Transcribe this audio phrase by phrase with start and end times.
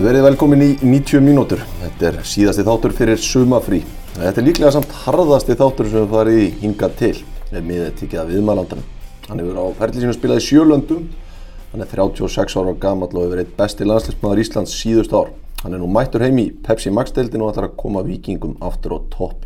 [0.00, 1.60] Verið velkomin í 90 mínútur.
[1.76, 3.82] Þetta er síðasti þáttur fyrir sumafrí.
[4.14, 7.10] Þetta er líklega samt harðasti þáttur sem við farið í hingað til.
[7.50, 8.86] Með miðið tikið af viðmælandanum.
[9.26, 11.02] Hann hefur á ferli sínum spilað í sjölöndum.
[11.74, 15.34] Hann er 36 ára gammal og hefur verið besti landsleismadar Íslands síðust ár.
[15.66, 18.98] Hann er nú mættur heim í Pepsi Max-deildin og ætlar að koma vikingum aftur á
[19.12, 19.44] topp.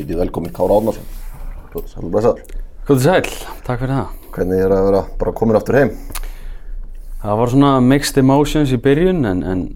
[0.00, 1.06] Við erum velkomin Kára Átnarsson.
[1.78, 2.42] Sæl og blessaður.
[2.90, 3.22] Góði sæl,
[3.68, 4.18] takk fyrir það.
[4.34, 5.94] Hvernig er að vera bara komin aftur heim?
[7.22, 9.66] Það var svona mixed emotions í byrjun en, en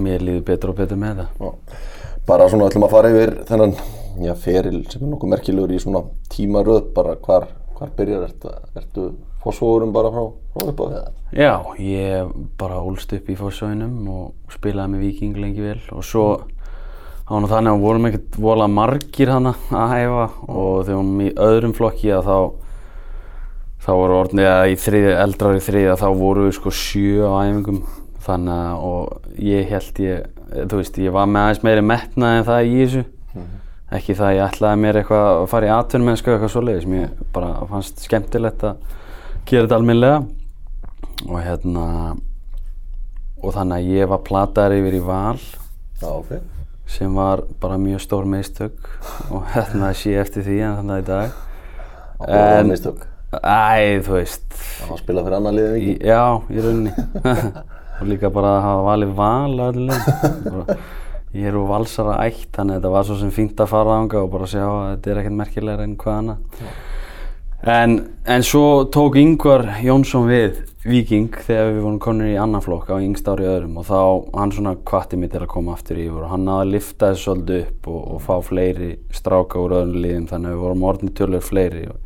[0.00, 1.28] mér líður betur og betur með það.
[1.40, 1.82] Já.
[2.24, 3.76] Bara svona ætlum að fara yfir þennan
[4.24, 9.06] já, feril sem er nokkuð merkilegur í svona tímaröð, bara hvar, hvar byrjar ertu, ertu
[9.44, 11.06] fósfóðurum bara frá, frá upp á það?
[11.34, 16.26] Já, ég bara ólst upp í fórsöginum og spilaði með Viking lengi vel og svo
[17.24, 20.88] þá var nú þannig að við vorum ekkert vola margir hana að hæfa og þegar
[20.88, 22.38] við vorum í öðrum flokki að þá
[23.84, 27.32] þá voru að í þriði, eldrar í þriði að þá voru við sko sjö á
[27.44, 27.82] æfingum
[28.24, 30.28] þannig að og ég held ég,
[30.70, 33.04] þú veist, ég var með aðeins meiri metnað en það í þessu.
[33.94, 37.50] Ekki það að ég ætlaði mér eitthvað að fara í atvinnumennsku eitthvað svoleiðis, mér bara
[37.70, 38.80] fannst skemmtilegt að
[39.46, 40.22] gera þetta alminlega
[41.28, 41.84] og hérna
[43.44, 45.40] og þannig að ég var plataður yfir í val.
[46.00, 46.32] Já, ok.
[46.90, 48.88] sem var bara mjög stór meistök
[49.32, 51.38] og hérna sé eftir því en þannig að í dag.
[52.24, 53.06] Það var mistök.
[53.34, 54.44] Æ, þú veist.
[54.54, 55.94] Það var að spila fyrir annan liðið ekki.
[56.06, 56.92] Já, í rauninni
[58.00, 59.56] og líka bara að hafa valið val.
[60.50, 60.78] Bara-
[61.34, 64.20] ég er úr valsara ætt þannig að þetta var svo sem fínt að fara ánga
[64.22, 66.60] og bara sjá að þetta er ekkert merkilegra en hvað annað
[67.74, 67.96] en,
[68.36, 68.62] en svo
[68.94, 73.48] tók Yngvar Jónsson við Viking þegar við vorum konur í annan flokk á yngst ári
[73.48, 73.98] öðrum og þá
[74.36, 77.24] hann svona kvatti mig til að koma aftur yfir og hann náði að lifta þessu
[77.30, 81.14] svolítið upp og, og fá fleiri stráka úr öðrum liðum þannig að við vorum orðin
[81.18, 81.98] tölur fleiri og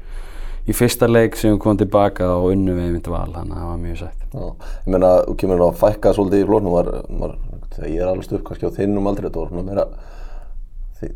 [0.69, 3.71] í fyrsta leik sem við komum tilbaka og unnum við einmitt val þannig að það
[3.71, 4.29] var mjög sætt.
[4.29, 4.45] Já,
[4.85, 6.91] ég meina, þú kemur nú að fækka svolítið í var,
[7.23, 7.35] var,
[7.73, 9.87] þegar ég er alveg stupp kannski á þínum aldrei, þetta voru svona meira,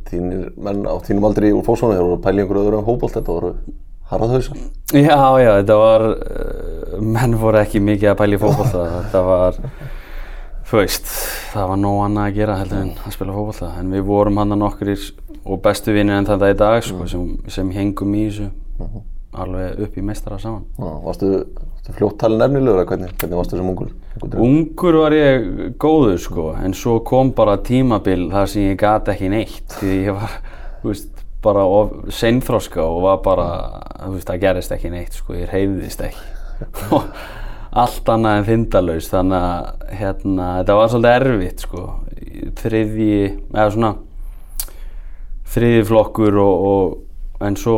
[0.09, 2.89] þínir menn á þínum aldrei úr fósónu, þeir voru að pæla í einhverju öðru en
[2.89, 3.53] hópalt, þetta voru
[4.13, 4.65] harðhausar.
[4.93, 9.63] Já, já, þetta var, uh, menn voru ekki mikið að pæla í fótbolta, þetta var,
[10.71, 11.15] þú veist,
[11.53, 14.61] það var nóg annað að gera heldur en að spila fótbolta, en við vorum hann
[15.43, 18.53] og bestu vinnir en þetta í dag, sko, sem, sem hengum í þessu,
[19.33, 20.65] alveg upp í meistara saman.
[20.77, 23.93] Já, varstu, varstu fljótt talin efnilegur, eða hvernig, hvernig varstu sem ungur?
[24.45, 25.47] Ungur var ég
[25.81, 30.19] góður, sko, en svo kom bara tímabil þar sem ég gat ekki neitt, því ég
[30.19, 30.39] var,
[30.83, 33.47] þú veist, bara of seinþroska og var bara,
[34.05, 36.29] þú veist, það gerist ekki neitt, sko, ég reyðist ekki.
[36.93, 37.09] Og
[37.83, 41.87] allt annað en þindalaus, þannig að, hérna, þetta var svolítið erfitt, sko,
[42.61, 43.17] þriðji,
[43.55, 43.95] eða svona,
[45.53, 47.01] þriðji flokkur og, og
[47.47, 47.77] en svo,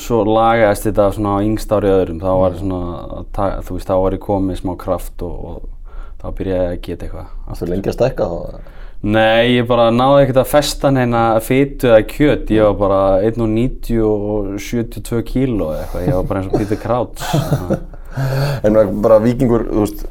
[0.00, 3.24] svo lagaðist þetta svona á yngst ári öðrum, þá var svona,
[3.66, 7.06] þú veist, þá var ég komið smá kraft og, og þá byrjaði ég að geta
[7.08, 7.34] eitthvað.
[7.48, 8.70] Varstu lengi að stækka þá?
[9.02, 14.04] Nei, ég bara náði ekkert að festa neina fytu eða kjöt, ég var bara 1,90
[14.06, 17.26] og 72 kíló eitthvað, ég var bara eins og Peter Crouch.
[18.12, 20.02] En bara vikingur, þú veist,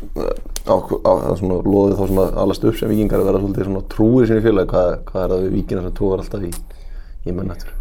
[0.66, 4.26] á, á, svona loðið þá svona alast upp sem vikingar að vera svolítið svona trúið
[4.32, 6.52] sinni félagi, hvað, hvað er það við vikina sem trúar alltaf í,
[7.30, 7.81] í menn eftir?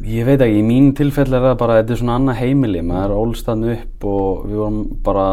[0.00, 3.10] Ég veit ekki, í mín tilfelli er það bara, þetta er svona annað heimili, maður
[3.12, 5.24] er ólstann upp og við vorum bara,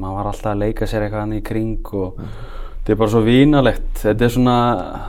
[0.00, 3.20] maður var alltaf að leika sér eitthvað hann í kring og þetta er bara svo
[3.22, 4.56] vínalegt, þetta er svona,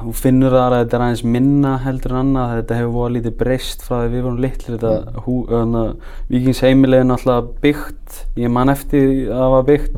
[0.03, 3.35] þú finnur það að þetta er aðeins minna heldur en annað, þetta hefur voða lítið
[3.39, 5.83] breyst frá því við vorum litlir, þetta hú, hana,
[6.29, 9.97] vikingsheimili er náttúrulega byggt, ég man eftir að það var byggt,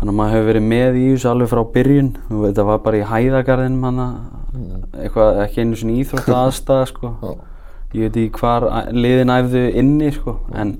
[0.00, 3.06] þannig að maður hefur verið með í þessu alveg frá byrjun, þetta var bara í
[3.14, 4.10] hæðagarðinum hana,
[4.98, 7.14] eitthvað, ekki einu svona íþrótta aðstæða sko.
[7.22, 7.32] Já.
[7.96, 10.76] Ég veit ekki hvar liðin æfðu inni sko en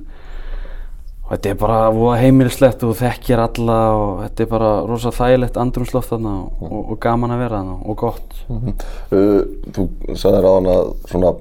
[1.33, 6.13] þetta er bara voða heimilislegt og þekkir alla og þetta er bara rosa þægilegt andrumsloft
[6.13, 8.35] þarna og, og, og gaman að vera þarna og gott.
[9.13, 9.41] Uh,
[9.73, 11.33] þú sagðir á hann að svona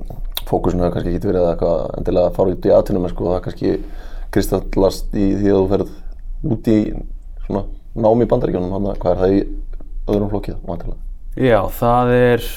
[0.48, 3.30] fókusin hefur kannski ekki verið að eitthvað endilega að fara út í atvinnum en sko
[3.32, 3.74] það kannski
[4.32, 5.96] kristallast í því að þú ferð
[6.52, 6.80] út í
[7.46, 7.64] svona
[8.06, 9.42] nám í bandaríkjónum hann hvað er það í
[10.08, 11.02] öðrum flokkið vantilega?
[11.36, 12.48] Já, það er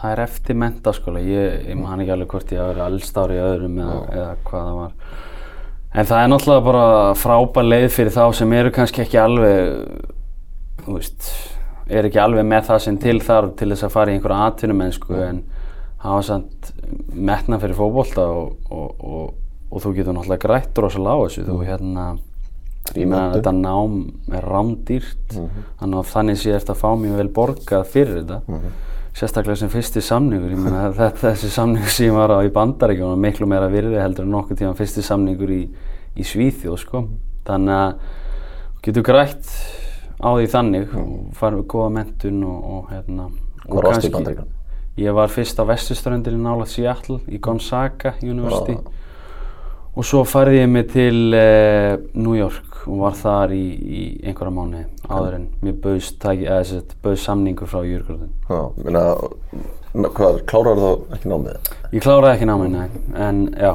[0.00, 3.80] það er eftir mentaskóla ég, ég man ekki alveg hvort ég hafi verið allstári öðrum
[3.82, 4.92] eða, eða hvað það var.
[5.96, 9.60] En það er náttúrulega bara frábær leið fyrir þá sem eru kannski ekki alveg
[10.84, 11.30] þú veist
[11.86, 15.18] er ekki alveg með það sem til þarf til þess að fara í einhverja atvinnumennsku
[15.22, 15.42] en
[16.02, 16.72] hafa samt
[17.14, 19.28] metna fyrir fótbolta og, og, og,
[19.70, 21.46] og þú getur náttúrulega grætt rosalega á þessu.
[21.46, 22.06] Þú hérna
[22.94, 23.38] ég meina menntun.
[23.38, 23.96] þetta nám
[24.36, 25.38] er rámdýrt
[25.80, 28.60] þannig að þannig sé eftir að fá mjög vel borgað fyrir þetta
[29.16, 33.22] sérstaklega sem fyrsti samningur ég meina þetta, þessi samningur sem ég var á í bandaríkjónum
[33.24, 35.62] miklu meira virði heldur en nokkuð tíma fyrsti samningur í,
[36.16, 37.04] í Svíþjóð sko.
[37.46, 37.94] Þannig að
[38.84, 39.48] getur grætt
[40.20, 44.52] á því þannig og farið við góða mentun og, og hérna og í kannski- Bandaríkjunum?
[44.96, 48.76] Ég var fyrst á vestuströndinni nála Seattle í Gonzaga University.
[49.96, 54.52] Og svo færði ég mig til eh, New York og var þar í, í einhverja
[54.56, 56.24] mánuði áður en mér bauðst
[57.22, 58.32] samningu frá Jörgröðun.
[58.48, 59.02] Já, minna,
[60.16, 61.70] hvað, klárar þá ekki námið?
[61.92, 63.72] Ég kláraði ekki námið, nei, en já,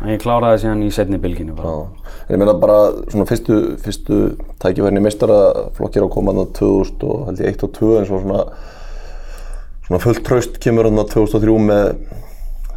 [0.00, 1.74] en ég kláraði síðan í setni bylginu bara.
[1.74, 2.78] Já, en ég meina bara
[3.10, 4.20] svona fyrstu, fyrstu
[4.62, 8.46] tækifærin í meistaraflokkir á komaðna 2000 og held ég 1 og 2 en svo svona,
[9.86, 11.92] svona fullt traust kemur hann 2003 með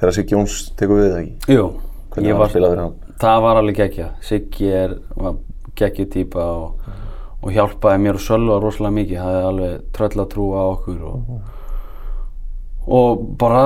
[0.03, 1.55] þegar Siggi Jóns tekur við það ekki.
[1.55, 1.65] Jú,
[2.13, 2.91] Hvernig ég var var,
[3.23, 4.09] það var alveg geggja.
[4.21, 5.39] Siggi er, var
[5.79, 6.89] geggju týpa og,
[7.43, 11.31] og hjálpaði mér og Sölva rosalega mikið, hafði alveg tröll að trúa á okkur og,
[12.99, 13.63] og bara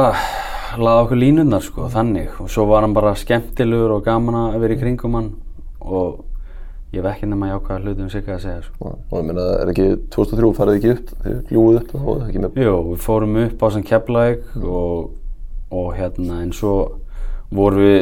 [0.77, 2.31] laði okkur línurnar sko, þannig.
[2.41, 5.29] Og svo var hann bara skemmtilegur og gaman að vera í kringum hann
[5.87, 6.23] og
[6.93, 8.93] ég hef ekki nema jákvæða hluti um Sigga að segja sko.
[9.11, 12.43] Og ég meina, er ekki 2003 farið ekki upp, þegar gljúið upp, var það ekki
[12.45, 15.11] með Jú, við fórum upp á sem Keflavík og,
[15.81, 16.77] og hérna en svo
[17.53, 17.99] vorum við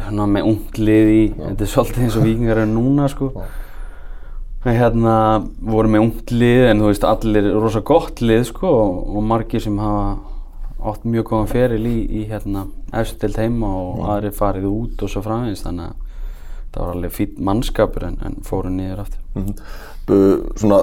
[0.00, 3.32] hérna, með ungt lið í, þetta er svolítið eins og vikingar eru núna sko.
[3.36, 3.50] En
[4.64, 5.14] hérna
[5.64, 9.78] vorum með ungt lið en þú veist allir rosa gott lið sko og, margir sem
[9.80, 10.18] hafa
[10.90, 12.66] átt mjög góðan feril í, í hérna
[12.96, 16.06] eftir til heima og aðrir farið út og svo framvegis þannig að
[16.70, 19.24] það var alveg fýtt mannskapur en, en fóru niður aftur.
[19.34, 19.54] Mhm.
[20.06, 20.78] Bu- Svona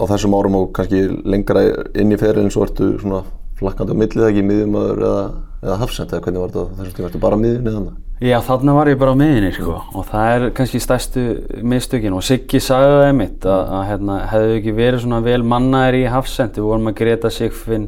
[0.00, 1.62] á þessum árum og kannski lengra
[1.94, 3.24] inn í ferilin svo ertu svona
[3.60, 5.24] flakkandi á millið ekki miðjumöður eða,
[5.66, 7.90] eða hafsend eða hvernig var þetta þessum tíma, ertu bara miðjum niðan
[8.20, 9.78] Já, þarna var ég bara á miðinni sko.
[9.96, 11.22] Og það er kannski stærstu
[11.64, 12.12] mistökin.
[12.12, 16.10] Og Siggi sagði það einmitt að, að hérna, hefðu ekki verið svona vel mannaðir í
[16.12, 17.86] hafsendi, við vorum að Greta Sigfinn,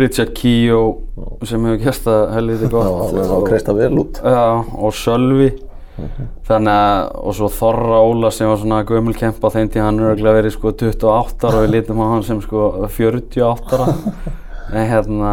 [0.00, 3.02] Richard Keogh sem hefur gæst að helviti Já, gott.
[3.02, 4.22] Það var að kreista vel út.
[4.24, 5.50] Já, og Sölvi.
[6.48, 10.14] Þannig að, og svo Þorra Óla sem var svona gömulkemp á þeim tíð hann er
[10.14, 13.92] örugglega verið sko 28 ára og við lítum á hann sem sko 48 ára.
[14.72, 15.32] En hérna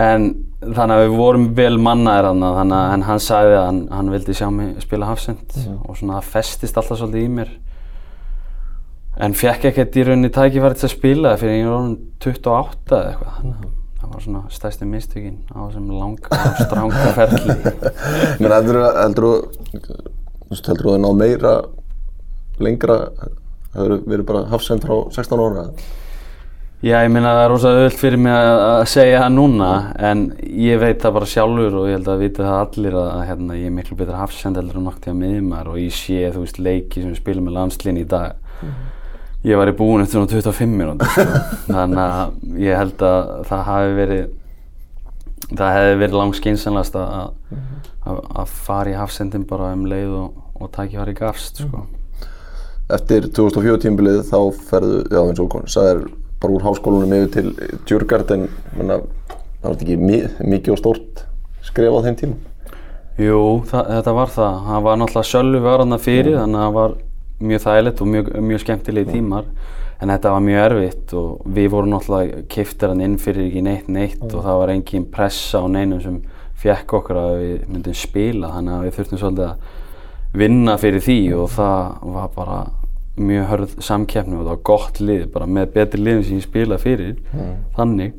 [0.00, 4.34] en þannig að við vorum vel mannaðir þannig að hann sagði að hann, hann vildi
[4.34, 7.52] sjá mig spila hafsend og svona það festist alltaf svolítið í mér.
[9.22, 13.12] En fekk ekkert í rauninni tækifæri til að spila fyrir ég var orðinn 28 eða
[13.12, 13.38] eitthvað.
[13.38, 17.56] Þannig að það var svona stærsti mistökin á þessum langa og stranga ferli.
[18.42, 19.32] Menn heldur þú,
[20.54, 21.54] heldur þú, að ná meira
[22.62, 22.98] lengra,
[23.74, 25.68] hefur verið bara hafsend frá 16 ára?
[26.78, 29.68] Já, ég meina það er rosa öðvöld fyrir mig að að segja það núna
[30.08, 30.20] en
[30.62, 33.56] ég veit það bara sjálfur og ég held að vita það allir að, að hérna,
[33.58, 36.44] ég er miklu betra hafsend heldur en nokt í að miðmar og ég sé, þú
[36.44, 38.38] veist, leiki sem við spilum með landslín í dag
[39.42, 41.24] ég var í búin eftir svona 25 minútur sko.
[41.80, 44.22] þannig að ég held að það hafi verið
[45.48, 47.34] það hefði verið langt skynsanlegast að,
[48.06, 51.88] að, að fara í hafsendin bara um leið og, og tækifæri gafst sko.
[52.94, 54.40] Eftir 2004 tímbilið þá
[54.70, 56.06] ferðu, já eins og konu, sagðir
[56.42, 58.46] bara úr háskólanum yfir til Djurgard en
[58.76, 59.00] menna,
[59.62, 60.20] það var ekki mi
[60.54, 61.24] mikið og stórt
[61.66, 62.38] skref á þeim tíma.
[63.18, 64.58] Jú, það, þetta var það.
[64.68, 66.96] Það var náttúrulega sjálfu var hann fyrir, þannig að það var
[67.48, 69.48] mjög þægilegt og mjög, mjög skemmtilegi tímar.
[69.98, 73.88] En þetta var mjög erfitt og við vorum náttúrulega keiftir hann inn fyrir ekki neitt
[73.90, 76.20] neitt og það var engin pressa á neinum sem
[76.62, 78.52] fekk okkur að við myndum spila.
[78.54, 82.60] Þannig að við þurftum svolítið að vinna fyrir því og það var bara
[83.20, 86.84] mjög hörð samkeppni og það var gott lið, bara með betri liðum sem ég spilaði
[86.84, 87.20] fyrir.
[87.76, 88.16] Þannig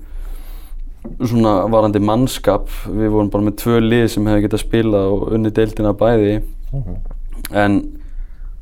[1.19, 5.51] svona varandi mannskap við vorum bara með tvö lið sem hefði getað spilað og unni
[5.55, 6.33] deildina bæði
[7.55, 7.77] en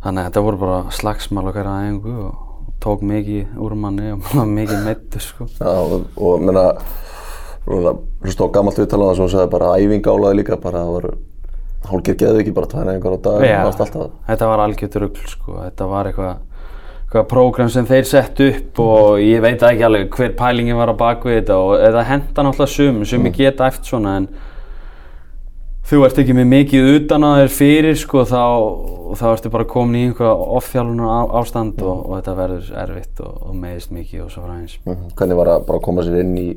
[0.03, 4.85] þannig að þetta voru bara slagsmál okkar aðeingu og tók mikið úr manni og mikið
[4.85, 5.49] meittur sko.
[5.57, 6.67] Já, og, og menna,
[7.65, 11.15] hlustu á gammalt viðtalana sem hún sagði bara æfing álaði líka, bara það voru
[11.87, 14.11] hálfgerð geðu ekki, bara tvær æfingar á dag, Já, varst alltaf.
[14.27, 15.57] þetta var algjört rugl sko.
[15.61, 16.35] þetta var eitthvað
[17.07, 20.95] eitthvað prógram sem þeir sett upp og ég veit ekki alveg hver pælingin var á
[20.99, 24.27] bakvið þetta og þetta henda náttúrulega sum, sumi geta eftir svona en
[25.87, 28.41] þú ert ekki með mikið utan á þér fyrir sko þá,
[29.15, 33.55] þá ertu bara komin í einhverja offþjálfunar ástand og, og þetta verður erfitt og, og
[33.55, 34.75] meðist mikið og svo frá eins.
[34.83, 35.13] Mhm.
[35.15, 36.47] Hvernig var að bara koma sér inn í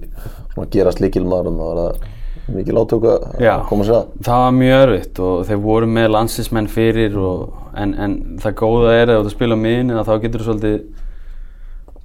[0.51, 2.09] svona að gerast líkilmaður og það var það
[2.55, 4.15] mikil átöku að koma sér að?
[4.27, 8.97] Það var mjög erfitt og þeir voru með landsinsmenn fyrir og, en, en það góða
[8.99, 10.81] er að þú spila á miðinu að þá getur þú svolítið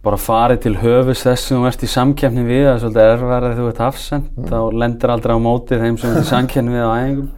[0.05, 3.49] bara farið til höfus þess sem þú ert í samkeppni við það er svolítið erfæri
[3.49, 6.85] að þú ert hafsend þá lendir aldrei á móti þeim sem ert í samkeppni við
[6.85, 7.31] á æfingum.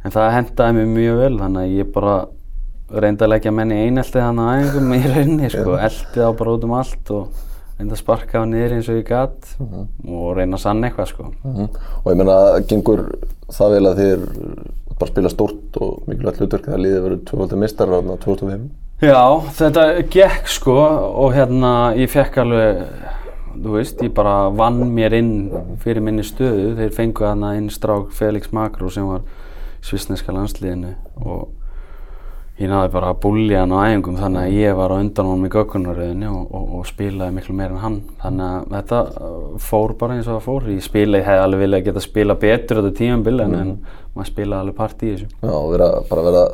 [0.00, 2.14] En það hendaði mér mjög vel þannig að ég bara
[2.90, 6.54] reyndi að leggja menn í einelti þannig á æfingum í rauninni sko, eldi þá bara
[6.54, 7.42] út um allt og
[7.80, 11.30] reyndi að sparka á niður eins og ég gatt og reyna að sanna eitthvað sko.
[11.44, 11.68] Mhm.
[12.04, 12.36] Og ég meina,
[12.68, 13.06] gengur
[13.50, 14.26] það vel að þið
[15.00, 18.66] bara spila stórt og mikilvægt hlutverk þegar liðið verið tvöfaldur mistarar þarna 2005?
[19.00, 19.22] Já,
[19.56, 22.82] þetta gekk sko og hérna ég fekk alveg,
[23.56, 25.30] þú veist, ég bara vann mér inn
[25.80, 26.74] fyrir minni stöðu.
[26.76, 29.24] Þeir fengu hérna inn strák Felix Makró sem var
[29.80, 30.92] svisneska landsliðinu
[31.24, 31.48] og
[32.60, 35.46] ég náði bara að búlja hann á æfingum þannig að ég var á undan honum
[35.48, 37.96] í gökkunaröðinu og, og, og spilaði miklu meira en hann.
[38.20, 39.38] Þannig að þetta uh,
[39.70, 40.68] fór bara eins og það fór.
[40.74, 43.72] Ég spilaði, hefði alveg viljað geta spila betur þetta tímanbili en, en
[44.12, 45.32] maður spilaði alveg part í þessu.
[45.40, 46.44] Já, vera, bara vera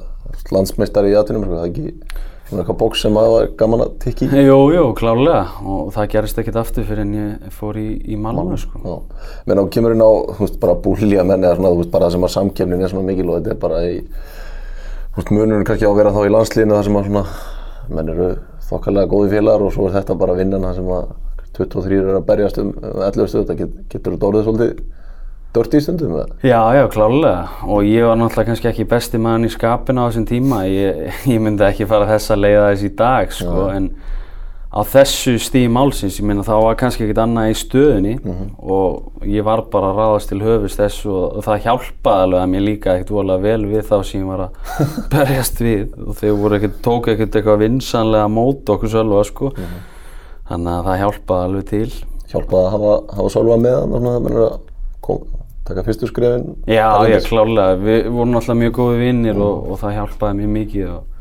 [0.55, 4.27] landsmeistari í aðtunum, það er ekki svona eitthvað bóks sem að var gaman að tikki
[4.29, 4.43] í.
[4.47, 8.59] Jú, jú, klárlega og það gerist ekkert aftur fyrir en ég fór í, í Malmö
[8.63, 9.01] sko.
[9.49, 12.15] Menn á kemur inn á, þú veist, bara búlja menn eða svona, veist, bara það
[12.15, 13.97] sem að samkefnin er svona mikil og þetta er bara í,
[15.17, 17.23] þú veist, munurinn kannski á að vera þá í landslíðinu þar sem að svona,
[17.97, 18.29] menn eru
[18.67, 21.09] þokkalega góði félagar og svo er þetta bara vinnan þar sem að
[21.57, 24.83] 23 er að berjast um 11 stöðu, þetta get, getur þetta orðið svolítið
[25.57, 26.27] dört í stundum eða?
[26.45, 30.27] Já, já, klárlega og ég var náttúrulega kannski ekki besti maður í skapinu á þessum
[30.29, 31.01] tíma ég,
[31.33, 33.79] ég myndi ekki fara þessa leiða þess í dag sko, Já.
[33.79, 33.89] en
[34.67, 38.15] á þessu stíði málsins, ég meina þá var kannski ekkert annað í stöðunni
[38.59, 42.51] og ég var bara að ráðast til höfust þessu og, og það hjálpaði alveg að
[42.53, 44.51] mér líka ekkert volað vel við þá sem ég var að
[45.15, 49.53] berjast við og þeir voru ekkert, tók ekkert eitthvað vinsanlega mót okkur sjálfa sko.
[50.47, 51.89] Þannig að það hjálpaði alveg til.
[52.31, 54.57] Hjálpaði að hafa, hafa Sölva með hann og svona, menn er að
[55.03, 55.25] kom,
[55.67, 56.55] taka fyrstu skrefin.
[56.71, 57.79] Já, já, klárlega.
[57.83, 61.16] Við vorum alltaf mjög góði vinnir og, og það hjálpaði mjög mikið og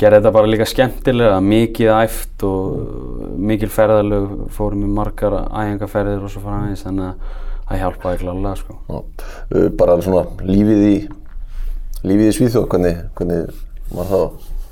[0.00, 6.32] gerði þetta bara líka skemmtilega, mikið æft og mikil ferðalög, fórum í margar æfingarferðir og
[6.32, 8.78] svo frá aðeins, þannig að það hjálpaði klárlega, sko.
[8.88, 8.98] Já,
[9.54, 10.96] uh, bara svona lífið í
[12.04, 13.46] lífið í Svíþjóð, hvernig, hvernig
[13.94, 14.24] var það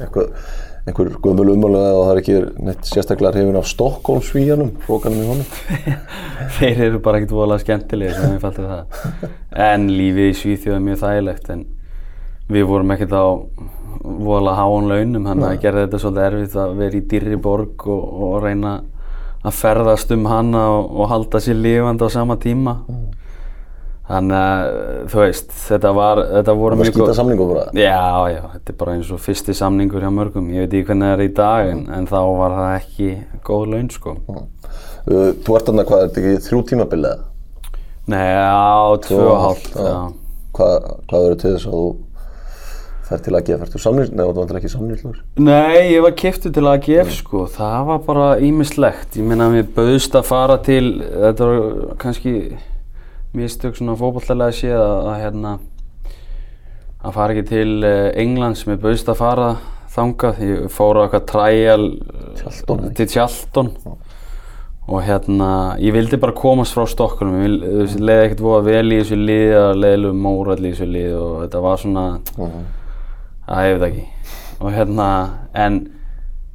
[0.03, 0.49] eitthvað,
[0.83, 5.29] einhver guðmjölu ummálega og það er ekki neitt sérstaklega hrifin af Stokkólm svíjanum, hrókanum í
[5.31, 6.01] honum
[6.59, 9.31] Þeir eru bara ekkert voðalega skemmtilegir, sem ég fælti það.
[9.71, 11.65] En lífið í Svíþjóð er mjög þægilegt, en
[12.53, 13.25] við vorum ekkert á
[14.03, 18.05] voðalega háan launum, þannig að gerði þetta svolítið erfitt að vera í dýrri borg og,
[18.27, 18.73] og reyna
[19.43, 22.77] að ferðast um hana og, og halda sér lifandi á sama tíma.
[24.13, 24.73] Þannig að,
[25.13, 28.97] þú veist, þetta var, þetta voru Það skýta samningu bara Já, já, þetta er bara
[28.97, 30.51] eins og fyrsti samningur hjá mörgum.
[30.53, 33.11] Ég veit ekki hvernig það er í dag, en, en þá var það ekki
[33.47, 34.17] góð laun, sko.
[34.27, 34.49] uh,
[35.07, 37.23] Þú ert þarna, hvað, er þetta ekki þrjú tímabilið?
[38.13, 39.77] Nei, já, tvö og hálft,
[40.59, 41.85] hvað verður til þess að þú
[43.13, 46.57] fer til að gefa, ferðu samnýr, neða þú vantar ekki samnýrlur Nei, ég var kiptið
[46.57, 49.19] til AGF sko, það var bara ímislegt.
[49.21, 52.35] Ég meina að mér bauðst að fara til, þetta var kannski
[53.37, 55.53] mistök svona fótballtalega séð að, að hérna,
[57.03, 59.53] að fara ekki til eh, Englands, mér bauðst að fara
[59.93, 60.43] þangað.
[60.49, 62.91] Ég fór á eitthvað træjal ekki?
[62.99, 63.73] til Tjalton
[64.89, 68.99] og hérna, ég vildi bara komast frá Stokkólum, ég ég leiði ekkert voða vel í
[68.99, 72.07] þessu liði, það leiðilegu mórall í þessu liði og þetta var svona,
[73.47, 74.07] Það ég veit ekki.
[74.63, 75.09] Og hérna,
[75.59, 75.79] en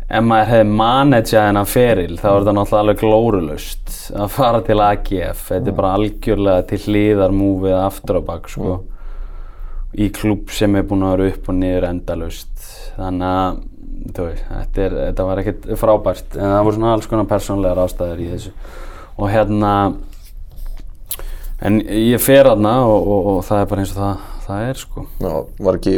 [0.07, 4.77] ef maður hefði managað hennar feril þá er þetta náttúrulega alveg glórulaust að fara til
[4.79, 5.41] AGF.
[5.49, 8.77] Þetta er bara algjörlega til hliðar múfið aftur á bak, sko.
[9.97, 12.67] Í klúb sem er búinn að vera upp og niður endalaust.
[12.95, 13.61] Þannig að,
[14.17, 16.27] veist, þetta, er, þetta var ekkert frábært.
[16.37, 18.53] En það voru svona alls konar persónlegar ástæður í þessu.
[19.17, 19.73] Og hérna,
[21.67, 24.85] en ég fer þarna og, og, og það er bara eins og það, það er,
[24.85, 25.09] sko.
[25.19, 25.33] Já,
[25.67, 25.97] var ekki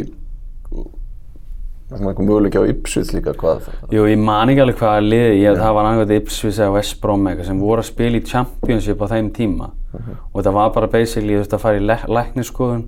[1.89, 5.39] var svona einhver möguleiki á Ipswich líka, hvað Jú, ég man ekki alveg hvaða liði,
[5.41, 9.01] ég, það var annað Ipswich eða West Brom eitthvað sem voru að spila í Championship
[9.01, 9.71] á þeim tíma.
[9.95, 11.85] Og þetta var bara basically þú veist að fara í
[12.19, 12.83] lækniskoðun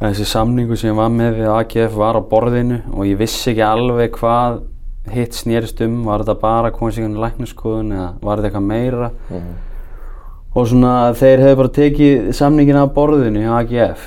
[0.00, 3.62] þessi samningu sem ég var með við AGF var á borðinu og ég vissi ekki
[3.64, 4.58] alveg hvað
[5.14, 9.10] hitt snýrist um, var þetta bara í lækniskoðun eða var þetta eitthvað meira?
[10.56, 14.06] Og svona þeir hefðu bara tekið samningin af borðinu hjá AGF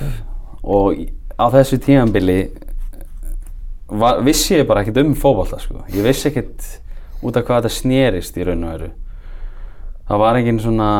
[0.64, 2.38] og í- á þessu tímanbili
[3.90, 5.84] var, vissi ég bara ekkert um fótbolta sko.
[5.94, 6.66] ég vissi ekkert
[7.22, 8.90] út af hvað þetta snerist í raun og veru.
[10.10, 10.92] Það var enginn svona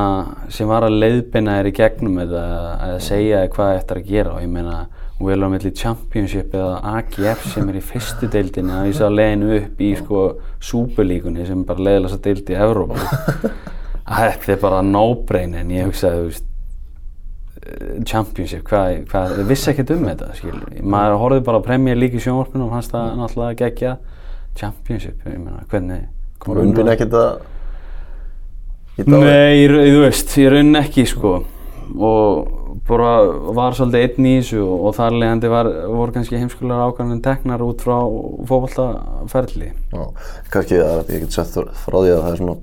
[0.55, 2.43] sem var að leiðbina þér í gegnum eða
[2.87, 4.35] að segja þér hvað þetta er að gera.
[4.37, 4.77] Og ég meina
[5.21, 9.51] við erum milli Championship eða AGF sem er í fyrstu deildinni að ég sá leiðinu
[9.57, 10.23] upp í sko
[10.71, 13.01] Superlíkunni sem bara leiðilega svo deild í Evrópu.
[14.11, 16.50] Að þetta er bara no-brain en ég hugsaði þú veist
[18.09, 22.17] Championship, hvað, hvað, ég vissi ekkert um þetta skilur, maður horfði bara á Premier League
[22.17, 23.97] í sjónvarpinu og fannst það náttúrulega gegja
[24.57, 26.07] Championship, ég meina, hvernig
[26.47, 27.31] var undin ekkert að
[29.01, 31.31] Í dag- Nei, í ra- þú veist, ég raun ekki sko.
[31.97, 33.13] Og bara
[33.57, 37.63] var svolítið einn í þessu og, og þar leiðandi var, voru kannski heimskulegar ákvæmlega teknar
[37.65, 37.97] út frá
[38.51, 40.03] fótballtaferli Já,
[40.53, 42.57] kannski að ég get sett frá því að það er svona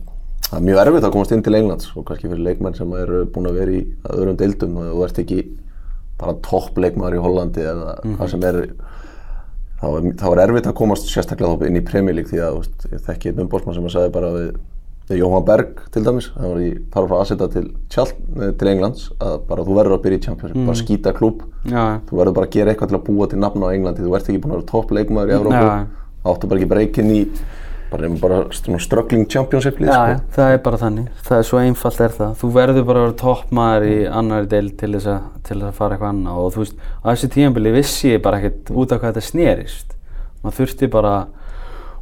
[0.48, 3.26] það er mjög erfitt að komast inn til Englands og kannski fyrir leikmenn sem eru
[3.34, 3.82] búin að vera í
[4.14, 5.42] öðrum deildum og þú ert ekki
[6.18, 8.62] bara topp leikmaður í Hollandi eða hvað sem er
[9.78, 13.30] þá er, er erfitt að komast sérstaklega inn í Premier League því að veist, ég
[13.30, 14.48] einn umbósmann sem að sagði bara við,
[15.12, 19.38] við Jóhann Berg til dæmis, það var í fara frá Aseta til, til Englands að
[19.52, 22.58] bara þú verður að byrja í Champions, bara skýta klúb Já, þú verður bara að
[22.58, 24.70] gera eitthvað til að búa til nafn á Englandi þú ert ekki búin að vera
[24.74, 25.72] topp leikmaður í Evrópu Já.
[26.32, 27.22] áttu bara ekki breykinn í
[27.92, 28.40] bara, bara
[28.84, 30.12] struggling championship lið já, sko.
[30.12, 31.08] já, það er bara þannig.
[31.28, 32.36] Það er svo einfalt er það.
[32.42, 35.98] Þú verður bara að vera toppmaður í annari deil til þess að, til að fara
[35.98, 39.16] eitthvað annað og þú veist, á þessi tímanbili vissi ég bara ekkert út af hvað
[39.16, 39.98] þetta snerist.
[40.44, 41.16] Maður þurfti bara,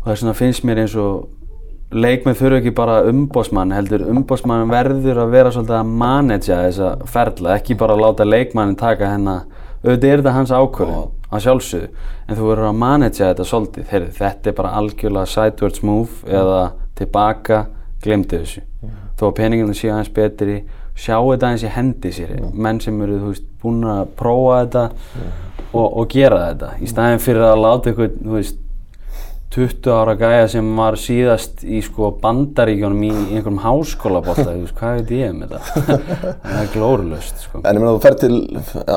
[0.01, 1.29] og það finnst mér eins og
[1.95, 7.55] leikmenn þurfa ekki bara umbósmann, heldur umbósmann verður að vera svolítið að managja þessa ferla,
[7.59, 9.45] ekki bara láta leikmannin taka hennar,
[9.85, 11.89] auðvitað er þetta hans ákvörðin að sjálfsögðu,
[12.25, 16.61] en þú verður að managja þetta svolítið, Heyrðu, þetta er bara algjörlega sidewards move eða
[16.99, 17.61] tilbaka,
[18.03, 18.65] glemdi þessu.
[19.15, 20.57] Þó að peninginu séu aðeins betri
[20.95, 22.35] sjáu þetta aðeins í hendi sér.
[22.53, 24.85] Menn sem eru, þú veist, búin að prófa þetta
[25.75, 26.71] og, og gera þetta.
[26.79, 28.61] Í staðin fyrir að láta ykkur, þú veist
[29.55, 34.97] 20 ára gæja sem var síðast í sko bandaríkjónum í einhverjum háskólabóta, þú veist, hvað
[34.99, 35.61] veit ég um þetta?
[36.43, 37.61] það er glórulöst, sko.
[37.63, 38.39] en ég meina þú fer til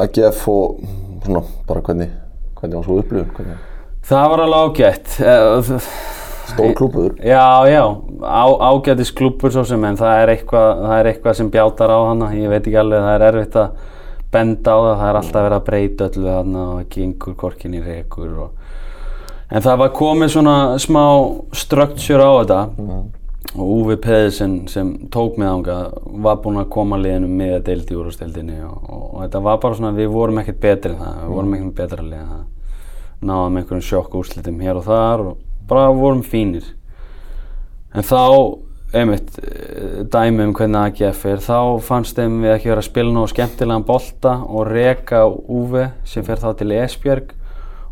[0.00, 0.80] AGF og
[1.24, 2.10] svona bara hvernig
[2.58, 3.66] hvernig var svo upplifun hvernig,
[4.08, 5.16] Það var alveg ágætt.
[5.20, 5.70] Eh,
[6.48, 7.84] stór klúbuður Já, já,
[8.24, 11.98] á, ágætis klúpur svo sem, en það er, eitthvað, það er eitthvað sem bjátar á
[12.08, 13.84] hana, ég veit ekki alveg, það er erfitt að
[14.32, 17.78] benda á það, það er alltaf verið að breyta öllu hana og það gengur korkin
[17.78, 18.57] í rekur og...
[19.48, 21.04] En það var komið svona smá
[21.56, 22.58] structure á þetta.
[23.56, 25.76] Og Uwe Pedersen sem tók mig ánga
[26.20, 29.60] var búinn að koma liðinu með að deildi úr úrstildinni og, og, og þetta var
[29.62, 32.42] bara svona, við vorum ekkert betri en það, við vorum ekkert betra lið en það.
[33.30, 35.38] Náðum einhverjum sjokk úrslitum hér og þar og
[35.70, 36.68] bara vorum fínir.
[37.96, 38.20] En þá
[39.00, 43.16] einmitt eh, dæmi um hvernig AGF er þá fannst þeim við ekki vera að spila
[43.16, 47.32] nógu skemmtilegan bolta og reka Uwe sem fer þá til Esbjörg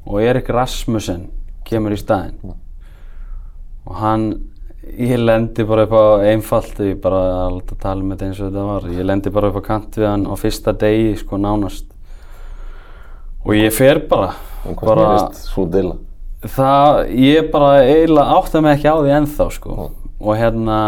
[0.05, 1.27] og Erik Rasmussen
[1.67, 2.55] kemur í staðinn.
[3.87, 4.29] Og hann
[4.87, 8.67] ég lendi bara upp á einfalt ég bara alltaf tala um þetta eins og þetta
[8.71, 8.89] var.
[8.95, 11.89] Ég lendi bara upp á kant við hann á fyrsta degi sko nánast.
[13.47, 14.35] Og ég fer bara
[14.67, 15.97] um hvað bara snýrist svo deila?
[16.47, 19.91] Það, ég bara eiginlega átta mig ekki á því ennþá sko.
[20.23, 20.79] Og hérna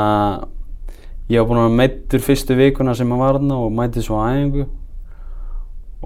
[1.28, 4.30] ég var búinn að meittur fyrstu vikuna sem að var þarna og mæti svo á
[4.32, 4.68] æfingu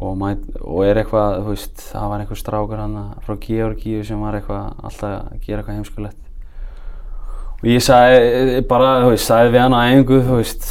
[0.02, 4.20] og, mæt, og er eitthvað, þú veist, það var einhver strákur hann frá Georgíu sem
[4.22, 6.20] var eitthvað alltaf að gera eitthvað heimskulegt.
[7.62, 10.70] Og ég sagði bara, þú veist, sagði við hann á æfingu, þú veist,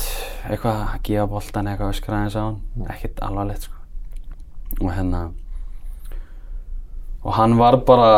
[0.50, 2.58] eitthvað að gefa boltan eitthvað öskraðins á hann,
[2.92, 3.78] ekkert alvarlegt sko.
[4.82, 5.30] Og hérna
[7.22, 8.12] og hann var bara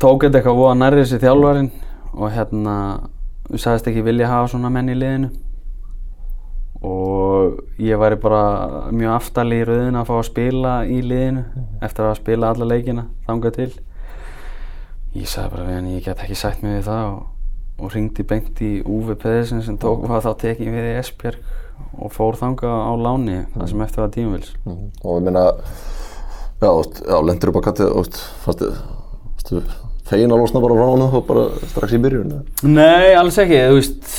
[0.00, 1.68] tók eitthvað voða nærrið þessi þjálfarinn.
[2.16, 2.74] Og hérna
[3.52, 5.28] sagðist ekki vilja hafa svona menn í liðinu
[6.82, 8.42] og ég væri bara
[8.94, 11.42] mjög aftalið í rauðinu að fá að spila í liðinu
[11.82, 13.70] eftir að spila alla leikina þangað til.
[15.18, 17.26] Ég sagði bara við hann ég get ekki sagt mig við það og,
[17.82, 21.38] og ringdi beint í Uwe Pedersen sem tók var þá tekið við í Esbjörg
[21.98, 24.88] og fór þangað á láni það sem eftir var tímavils Mhm.
[25.02, 25.44] og ég meina
[26.60, 28.10] já lendur upp á kattið og
[28.44, 28.64] fannst
[29.48, 29.62] þið
[30.08, 32.36] fegin að losna bara frá hana og bara strax í byrjun?
[32.64, 34.12] Nei, alls ekki, veist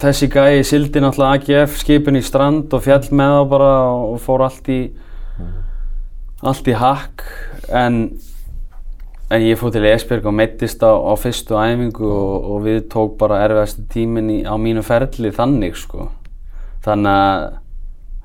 [0.00, 4.46] þessi gæi sildi náttúrulega AGF skipin í strand og fjall með þá bara og fór
[4.46, 4.80] allt í
[6.46, 7.24] allt í hakk
[7.72, 8.00] en
[9.32, 13.16] en ég fór til Esbjörg og meittist á, á fyrstu æfingu og, og við tók
[13.18, 16.10] bara erfiðastu tíminn í, á mínu ferli þannig sko
[16.86, 17.46] þannig að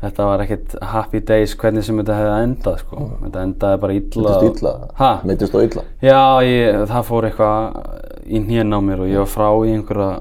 [0.01, 4.23] þetta var ekkert happy days hvernig sem þetta hefði endað sko þetta endaði bara illa
[4.31, 4.73] Meiddist illa?
[4.97, 5.11] Ha?
[5.27, 5.85] Meiddist þú illa?
[6.01, 10.11] Já, ég, það fór eitthvað í hnén á mér og ég var frá í einhverja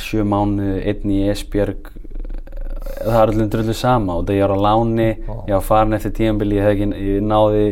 [0.00, 1.90] sjö mánuði, einn í Esbjörg
[3.04, 5.10] það er allir drullu sama og það ég var á láni,
[5.48, 7.66] ég var farin eftir tíðanbili, ég, ekki, ég náði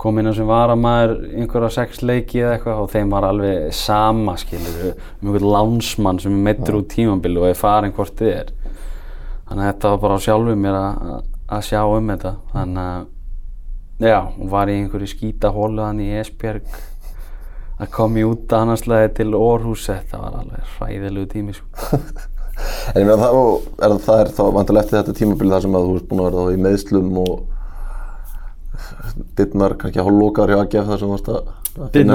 [0.00, 4.34] kom inn á sem varamæður einhverja sex leiki eða eitthvað og þeim var alveg sama
[4.40, 8.52] skilur um einhvern lánsmann sem er meittur út tímanbili og er farin hvort þið er
[9.46, 14.20] þannig að þetta var bara á sjálfu mér að, sjá um þetta þannig að já,
[14.26, 16.78] og var í einhverju skýta hóluðan í Esbjörg
[17.76, 21.68] að koma í út annarslega til Orhús þetta var alveg hræðilegu tími sko.
[22.56, 23.34] En ég meina það,
[23.84, 26.28] er, það er þá vantilega eftir þetta tímabili þar sem að þú ert búin að
[26.30, 27.34] vera þá í meðslum og
[29.36, 31.65] dittnar kannski að hálflokaður hjá AGF þar sem þú varst að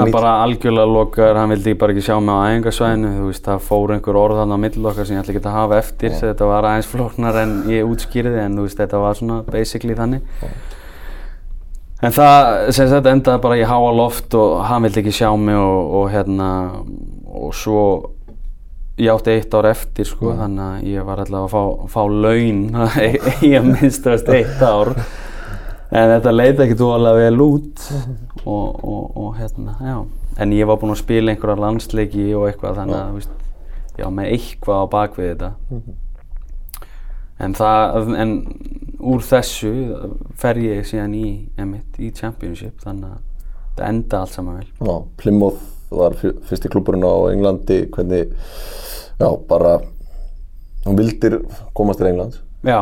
[0.06, 0.12] nýtt.
[0.12, 3.94] bara algjörlega lokaður, hann vildi bara ekki sjá mig á æfingasvæðinu, þú veist, það fór
[3.94, 6.68] einhver orð þarna á milli okkar sem ég ætla ekki að hafa eftir, þetta var
[6.70, 10.22] aðeins flóknar en ég útskýrði, en þú veist, þetta var svona basically þannig.
[12.02, 15.54] En það, sem sagt, endaði bara í háa loft og hann vildi ekki sjá mig
[15.54, 16.48] og, og hérna,
[17.30, 17.84] og svo,
[18.98, 22.64] ég átti eitt ár eftir, sko, þannig að ég var alltaf að fá, fá laun
[23.46, 24.96] í að minnstast eitt ár.
[25.92, 27.82] En þetta leita ekkert óalega vel út
[28.48, 29.96] og, og, og hérna, já.
[30.40, 33.26] En ég var búinn að spila einhverja landsleiki og eitthvað þannig að,
[33.98, 35.50] ég var með eitthvað á bakvið þetta.
[37.42, 38.32] En það, en
[39.12, 39.72] úr þessu
[40.38, 41.26] fer ég síðan í,
[41.60, 43.20] emitt, í Championship þannig að
[43.72, 44.68] þetta enda allt saman vel.
[44.88, 48.32] Já, Plymouth var fyr- fyrsti klúburinn á Englandi, hvernig,
[49.20, 49.74] já, bara,
[50.86, 51.40] hún vildir
[51.76, 52.40] komast til Englands.
[52.64, 52.80] Já,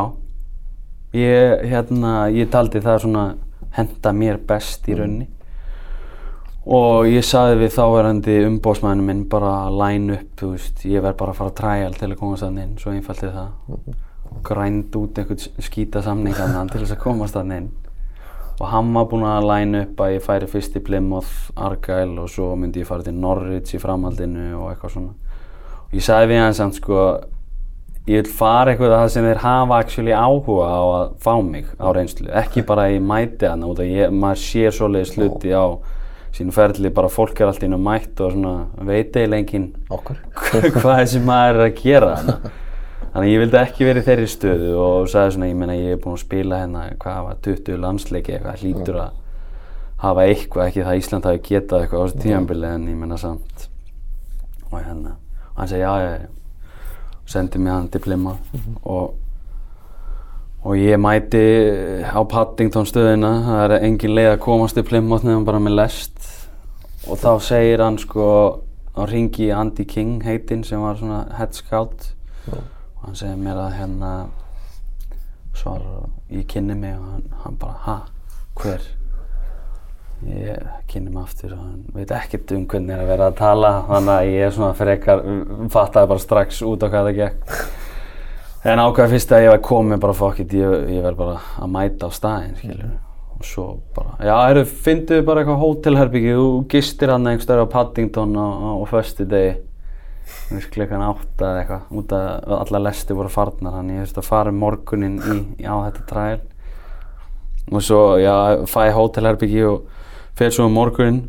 [1.16, 3.26] ég, hérna, ég taldi það svona
[3.76, 5.28] henda mér best í raunni
[6.70, 11.32] og ég saði við þáverandi umbóðsmæðinu minn bara line up, þú veist, ég verð bara
[11.32, 13.94] að fara að trial til að komast þannig inn, svo einfalt er það.
[14.46, 17.70] Grænd út einhvern skýta samning þarna til þess að komast þannig inn.
[18.60, 22.28] Og hann var búinn að line up að ég færi fyrst í Plymouth, Argyle og
[22.28, 25.14] svo myndi ég fara til Norwich í framhaldinu og eitthvað svona.
[25.88, 27.06] Og ég sagði við hann samt sko
[28.08, 31.66] ég vil fara eitthvað að það sem þeir hafa actually áhuga á að fá mig
[31.76, 35.76] á reynslu, ekki bara ég mæti að ég, maður sér svoleiðis hluti á
[36.34, 40.18] sínu ferli, bara fólk er alltaf inn og mætt og svona veit enginn Okkur.
[40.78, 42.12] hvað þessi maður er að gera
[43.10, 45.96] þannig að ég vildi ekki verið í þeirri stöðu og sagði svona, ég meina ég
[45.96, 49.16] er búinn að spila hérna, hvað var 20 landsleiki eitthvað, hlýtur að
[50.00, 53.18] hafa eitthvað, ekki það að Ísland hafi getað eitthvað á þessu tímanbili en ég meina
[53.20, 53.66] samt
[54.70, 55.16] og hérna,
[55.50, 56.28] og hann segi já, já, já
[57.30, 58.40] og sendi mig hann til Plymouth.
[58.82, 59.14] Og
[60.64, 61.40] og ég mæti
[62.02, 63.30] á Paddington stöðina.
[63.46, 66.18] Það er engin leið að komast til Plymouth nefnum bara með lest.
[67.08, 68.26] Og þá segir hann sko
[68.96, 72.10] þá ringi ég Andy King heitinn sem var svona head scout.
[72.50, 74.12] Og hann segir mér að hérna
[75.54, 75.86] svar
[76.28, 77.96] ég kynni mig og hann, hann bara ha,
[78.58, 78.82] hver
[80.28, 83.70] ég kynni mig aftur og hann veit ekkert um hvernig er að vera að tala
[83.88, 85.22] þannig að ég er svona frekar
[85.72, 87.54] fattaði bara strax út á hvað það gekk.
[88.70, 91.72] En ákveði fyrst að ég var komið bara fuck it, ég, ég verð bara að
[91.72, 92.90] mæta á staðinn skilur
[93.40, 93.64] og svo
[93.96, 98.85] bara, já, eru, fyndu bara eitthvað hótelherbyggi, þú gistir hann einhverstaðar á Paddington á, á,
[98.90, 99.54] föstu degi
[100.74, 104.52] klukkan átta eða eitthvað út að alla lesti voru farnar þannig ég þurfti að fara
[104.52, 106.42] um morguninn í, í, á þetta træl
[107.70, 108.35] og svo, já,
[108.68, 109.88] fæ hótelherbyggi og
[110.38, 111.20] fer svo um morguninn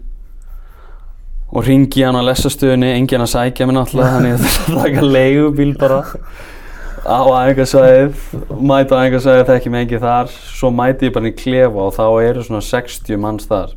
[1.51, 5.73] og ringi hann á lestastöðunni enginn að sækja mig náttúrulega þannig að það taka leigubíl
[5.79, 5.97] bara
[7.01, 8.21] á æfingarsvæðið
[8.61, 10.31] mæta á æfingarsvæðið þekki mig ekki þar.
[10.31, 13.75] Svo mæti ég bara í klefa og þá eru svona 60 manns þar.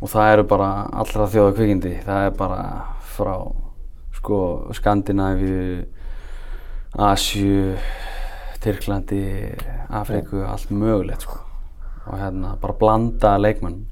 [0.00, 1.94] Og það eru bara allra þjóða kvikindi.
[2.06, 2.64] Það er bara
[3.14, 3.34] frá
[4.16, 4.40] sko
[4.72, 5.84] Skandinavíu
[6.94, 7.74] Asju
[8.64, 9.24] Tyrklandi,
[9.92, 11.43] Afriku allt mögulegt sko
[12.06, 13.84] og hérna bara blanda leikmenn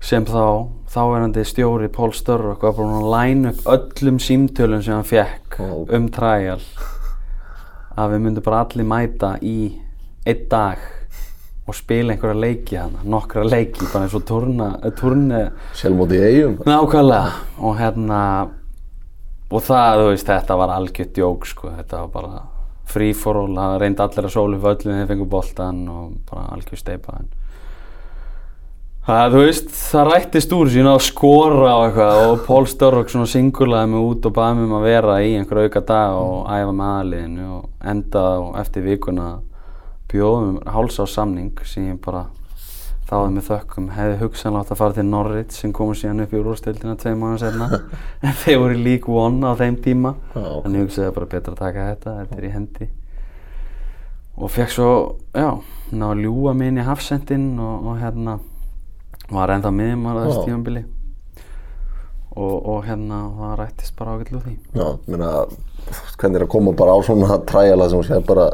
[0.00, 5.04] sem þá þáverandi stjóri Pól Störrok var búinn að læna upp öllum símtölum sem hann
[5.04, 5.84] fekk Ó.
[5.92, 6.62] um trial
[8.00, 9.58] að við myndum bara allir mæta í
[10.24, 10.80] einn dag
[11.68, 15.42] og spila einhverja leiki hana, nokkra leiki bara eins og turna, turni
[15.78, 16.56] Sjálfmóti í eigum.
[16.66, 18.22] nákvæmlega og hérna
[19.50, 22.42] og það, þú veist, þetta var algjört djók sko, þetta var bara
[22.90, 26.48] free for all, það reyndi allir að sólu völlin þegar þeir fengu boltan og bara
[26.56, 27.18] algjör steipa
[29.06, 33.30] það, þú veist, það rættist úr sín að skora og eitthvað og Pól Störrok svona
[33.30, 36.74] singulaði mig út og baði mig um að vera í einhver auka dag og æfa
[36.74, 39.30] með aðliðinu og enda og eftir vikuna
[40.10, 42.26] bjóðum háls á samning sem ég bara
[43.10, 46.40] þáði með þökkum, hefði hugsanlega átt að fara til Norwich sem komur síðan upp í
[46.40, 47.66] úrstildina tvei mánu senna
[48.24, 50.14] en þeir voru League One á þeim tíma.
[50.34, 50.46] Já.
[50.62, 52.88] þannig ég hugsaði bara betra að taka þetta, þetta er í hendi.
[54.40, 54.92] Og fekk svo,
[55.36, 55.50] já,
[55.92, 58.38] ná að ljúa mig inn í hafsendin og, og hérna
[59.30, 60.46] var ennþá miðjumar á þessu Já.
[60.48, 60.84] tímabili.
[62.30, 64.56] Og, og hérna það rættist bara ágætlu úr því.
[64.78, 65.30] Já, meina,
[66.16, 68.46] hvernig er að koma bara á svona træjala sem hún sé bara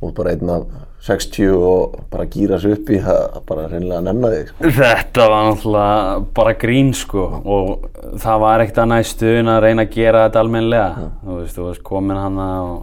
[0.00, 0.66] út bara einn af
[1.06, 4.48] 60 og bara gýra sig upp í það bara reynilega að nenna þig.
[4.48, 4.70] sko.
[4.80, 7.84] Þetta var náttúrulega bara grín sko og
[8.22, 11.10] það var ekkert annað í stuðin að reyna að gera þetta almennilega.
[11.22, 12.80] Þú veist, þú veist komin hana og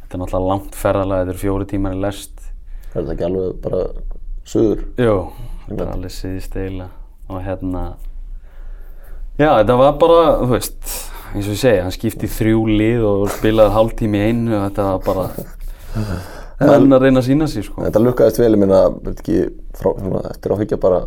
[0.00, 2.48] þetta er náttúrulega langt ferðalega, þetta eru fjóri tímar í lest.
[2.92, 3.84] Er þetta ekki alveg bara
[4.44, 4.82] suður?
[4.98, 5.16] Jú,
[5.68, 6.90] þetta er alveg síðist eiginlega
[7.32, 7.82] og hérna,
[9.40, 10.80] já þetta var bara, þú veist,
[11.32, 14.88] eins og ég segi, hann skipti þrjú lið og spilaði hálftími í einu og þetta
[14.90, 15.28] var bara
[16.68, 17.82] menn að reyna að sína sig sko.
[17.86, 19.48] Þetta lukkaðist vel, ég
[19.78, 21.00] svona, eftir að higgja bara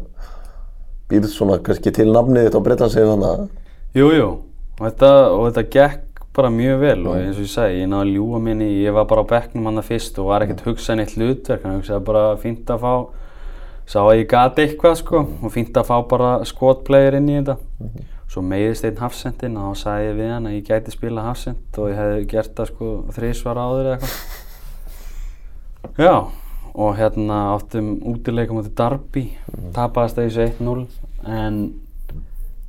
[1.11, 3.47] býrð svona kannski til nafnið þitt á Breitlandsegðu þannig að
[3.95, 4.29] Jú, jú,
[4.75, 5.09] og þetta,
[5.45, 8.65] þetta gekk bara mjög vel og eins og ég segi, ég náði að ljúa minni,
[8.83, 12.03] ég var bara á bekknum hann fyrst og var ekkert hugsað neitt hlutverk, hann hugsaði
[12.09, 12.93] bara fínt að fá,
[13.87, 17.55] sá að ég gati eitthvað sko og fínt að fá bara skotplayer inn í þetta.
[18.27, 21.79] Svo meiðist einn hafsendin og þá sagði ég við hann að ég gæti spila hafsend
[21.79, 24.44] og ég hefði gert það sko þrísvar áður eða eitthvað.
[25.99, 26.27] Já,
[26.75, 29.25] og hérna áttum útileika mútið Darby,
[29.75, 30.85] tapaðist það í þessu 1-0
[31.37, 31.59] en,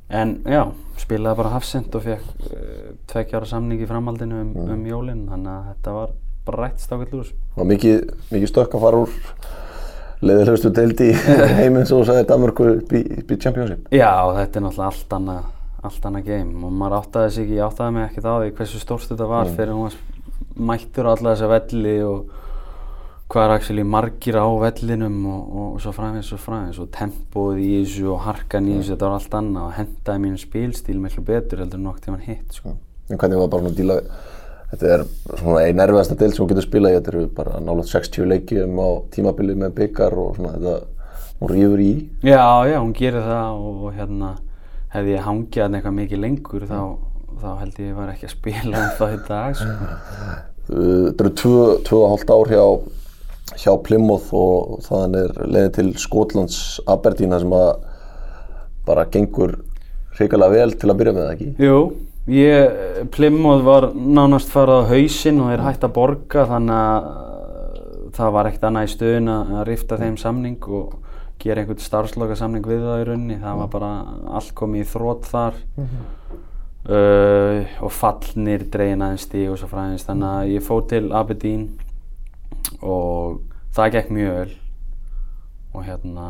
[0.09, 0.61] en já,
[1.01, 5.69] spilaði bara hafsend og fekk uh, tveggjára samning í framhaldinu um, um jólinn, þannig að
[5.73, 6.15] þetta var
[6.47, 7.35] bara rætt stákall úr.
[7.57, 9.15] Og mikið, mikið stökk að fara úr
[10.23, 11.19] leiðilegustu deildi í
[11.59, 13.85] heiminn svo sagði Danmörku upp í, upp í Championship.
[13.93, 15.53] Já, þetta er náttúrulega allt annað,
[15.89, 18.81] allt annað game og maður áttaði sig ekki, ég áttaði mig ekkert á því hversu
[18.81, 19.99] stórst þetta var fyrir hún var
[20.71, 22.46] mættur á alla þessa velli og
[23.27, 27.59] hvað er actually margir á vellinum og, og, og svo framins og framins og tempóð
[27.59, 31.25] í þessu og harkan í þessu, þetta var allt annað og hendaði mínu spilstíl miklu
[31.27, 32.77] betur heldur en nokk til mann hitt sko.
[33.07, 34.01] En hvernig var bara svona að díla
[34.67, 35.03] Þetta er
[35.39, 36.95] svona einn erfiðasta deild sem hún getur spilað í.
[36.97, 40.73] Þetta eru bara nálega 60 leikjum á tímabili með byggar og svona þetta,
[41.39, 41.93] hún rýfur í.
[42.27, 44.33] Já, já, hún gerir það og, og hérna
[44.91, 46.81] hefði ég hangið hann eitthvað mikið lengur þá,
[47.39, 49.89] þá held ég að ég var ekki að spila um það í dag sko.
[50.67, 52.65] Þetta eru tvö, tvö og hálft ár hjá,
[53.55, 57.71] hjá Plymouth og þaðan er leiðin til Skotlands Aberdeen sem að
[58.87, 59.57] bara gengur
[60.17, 61.49] hrikalega vel til að byrja með það ekki.
[61.67, 61.79] Jú,
[62.33, 67.09] ég, Plymouth var nánast farað á hausinn og þeir hægt að borga þannig að
[68.17, 70.95] það var ekkert annað í stöðun að rifta þeim samning og
[71.41, 73.39] gera einhvern starfsloka samning við það í rauninni.
[73.43, 73.91] Það var bara
[74.39, 75.59] allt komið í þrótt þar
[76.89, 80.07] uh, og fallnir dregin aðeins stíg og svo fræðins.
[80.07, 81.67] Þannig að ég fór til Aberdeen
[82.81, 83.41] og
[83.75, 84.53] það gekk mjög vel.
[85.75, 86.27] Og hérna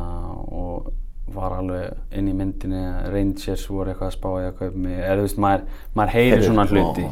[0.48, 0.90] og
[1.36, 5.00] var alveg inn í myndinni að Rangers voru eitthvað að spá í að kaupa mig.
[5.00, 7.08] Eða þú veist, maður, maður heyrir svona hluti.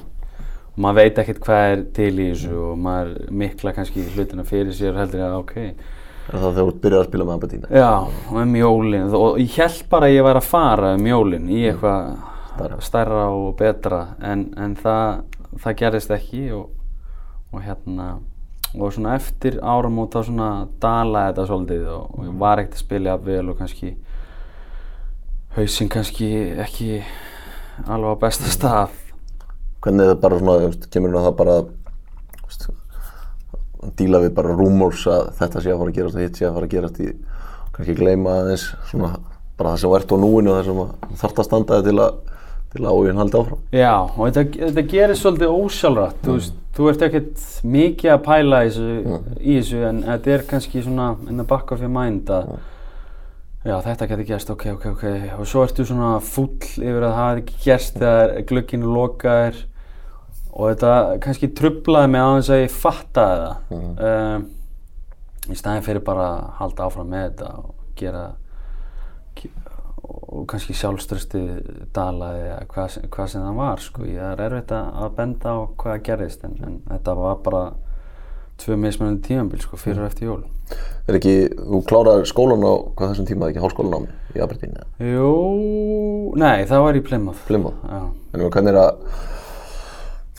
[0.75, 4.75] Og maður veit ekkert hvað er til í þessu og maður mikla kannski hlutina fyrir
[4.75, 5.55] sér og heldur að ok.
[6.25, 7.65] Er það þegar þú byrjar að spila með Aberdeen?
[7.69, 7.89] já,
[8.31, 11.59] og um jólin og ég held bara að ég væri að fara um jólin í
[11.69, 13.99] eitthvað stærra og betra.
[14.23, 15.19] En, en það,
[15.61, 16.71] það gerðist ekki og,
[17.51, 18.07] og hérna
[18.79, 20.49] og svona eftir áramót þá svona
[20.81, 23.91] dalaði þetta svolítið og, og ég var ekkert að spila vel og kannski
[25.55, 26.29] hausinn kannski
[26.65, 26.89] ekki
[27.87, 28.95] alveg á besta stað.
[29.83, 31.55] Hvernig er það bara svona, kemur að það bara
[32.41, 32.67] veist,
[33.85, 36.47] að díla við bara rumors að þetta sé að fara að gerast og hitt sé
[36.47, 37.09] að fara að gerast í
[37.75, 39.11] kannski gleyma aðeins svona
[39.55, 41.99] bara það sem ert á núinu og það sem þú þarft að standa þig til
[42.03, 42.34] að
[42.75, 43.65] til að áhugin haldi áfram.
[43.75, 47.43] Já, og þetta, þetta gerir svolítið ósjálfrætt, þú veist, þú ert ekkert
[47.75, 51.71] mikið að pæla í þessu, í þessu en þetta er kannski svona in the back
[51.71, 52.55] of your mind að
[53.65, 55.05] já, þetta getur gerst, ok, ok, ok.
[55.39, 59.63] Og svo ertu svona full yfir að það ekki gerst þegar glugginn lokaðir.
[60.55, 60.91] Og þetta
[61.23, 64.05] kannski trublaði mig á þess að ég fattaði það.
[64.09, 64.45] Um,
[65.51, 68.21] í staðin fyrir bara að halda áfram með þetta og gera
[70.05, 71.49] og kannski sjálfströstið
[71.95, 74.05] dalaði eða hvað, hvað sem það var sko.
[74.09, 77.63] ég er erfitt að að benda á hvað gerðist en, en þetta var bara
[78.61, 80.43] tvö mismunandi tímambil sko, fyrir og eftir jól
[81.05, 85.31] Er ekki, þú klárar skólan á hvað þessum tíma ekki háskólanámi í Aberdeen eða Jú,
[86.41, 87.83] nei það var í Plymouth Plymouth?
[87.85, 88.01] Já.
[88.33, 88.95] En hvernig er að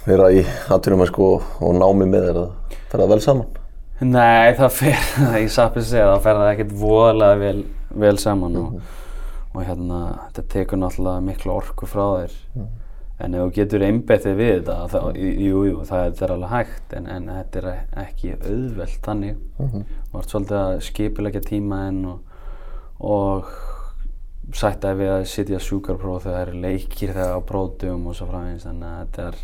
[0.06, 1.30] vera í atvinnum sko,
[1.62, 2.50] og námi með þér að
[2.90, 3.62] fer það vel saman?
[3.96, 5.06] Nei, það fer,
[5.40, 7.60] ég að segja, það fer það ekkert voðalega vel,
[8.02, 8.74] vel saman og,
[9.56, 12.34] og hérna, þetta tekur náttúrulega mikla orku frá þér.
[13.24, 16.50] En ef þú getur einbettið við þetta, þá, jú, jú, það er, það er alveg
[16.52, 17.68] hægt, en, en þetta er
[18.02, 19.38] ekki auðvelt þannig.
[20.12, 22.36] Þú ert svolítið að skipilegja tímaðinn og,
[23.00, 23.48] og
[24.52, 28.68] sættaði við að sitja sjúkarpróf þegar það eru leikir þegar á prófdugum og svo framvegis,
[28.68, 29.40] þannig að þetta er,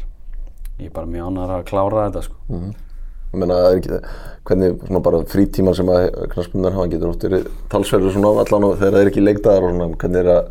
[0.79, 2.37] ég er bara ánægður að klára þetta, sko.
[2.53, 2.92] Ég
[3.33, 4.01] meina, er ekki,
[4.49, 8.97] hvernig bara frítímar sem að knaspunnar hafa getur oft verið talsverður svona allan og þegar
[8.97, 10.51] það er ekki leikdagar og svona, hvernig er að,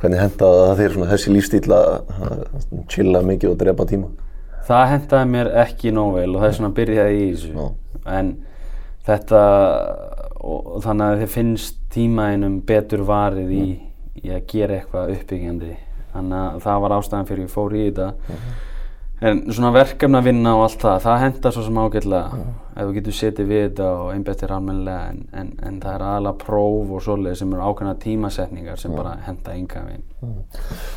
[0.00, 1.90] hvernig henda það þér svona þessi lífstíl að
[2.90, 4.10] chilla mikið og drepa tíma?
[4.66, 7.52] Það hendaði mér ekki nóg vel og það er svona byrjaði í þessu.
[7.52, 8.02] Já.
[8.16, 8.34] En
[9.06, 9.44] þetta,
[10.38, 13.64] og, og þannig að þið finnst tímaðinum betur varið í,
[14.22, 15.72] í að gera eitthvað uppbyggjandi.
[16.12, 18.08] Þannig að það var ástæðan fyrir ég fór í þetta.
[19.22, 23.14] En svona verkefna vinna og allt það, það hendar svo sem ágætlega ef þú getur
[23.14, 27.36] setið við þetta og einbettir almennilega en, en, en það er aðalega próf og svoleið
[27.38, 30.06] sem eru ákveðna tímasetningar sem bara henda enga veginn.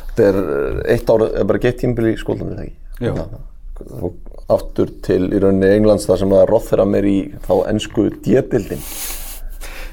[0.08, 3.04] Þetta er eh, eitt ár, er bara gett tímbil í skólandi þegar ekki?
[3.06, 3.44] Jú.
[4.08, 8.82] Og aftur til í rauninni Englands þar sem það rothera mér í þá ennsku djetildin.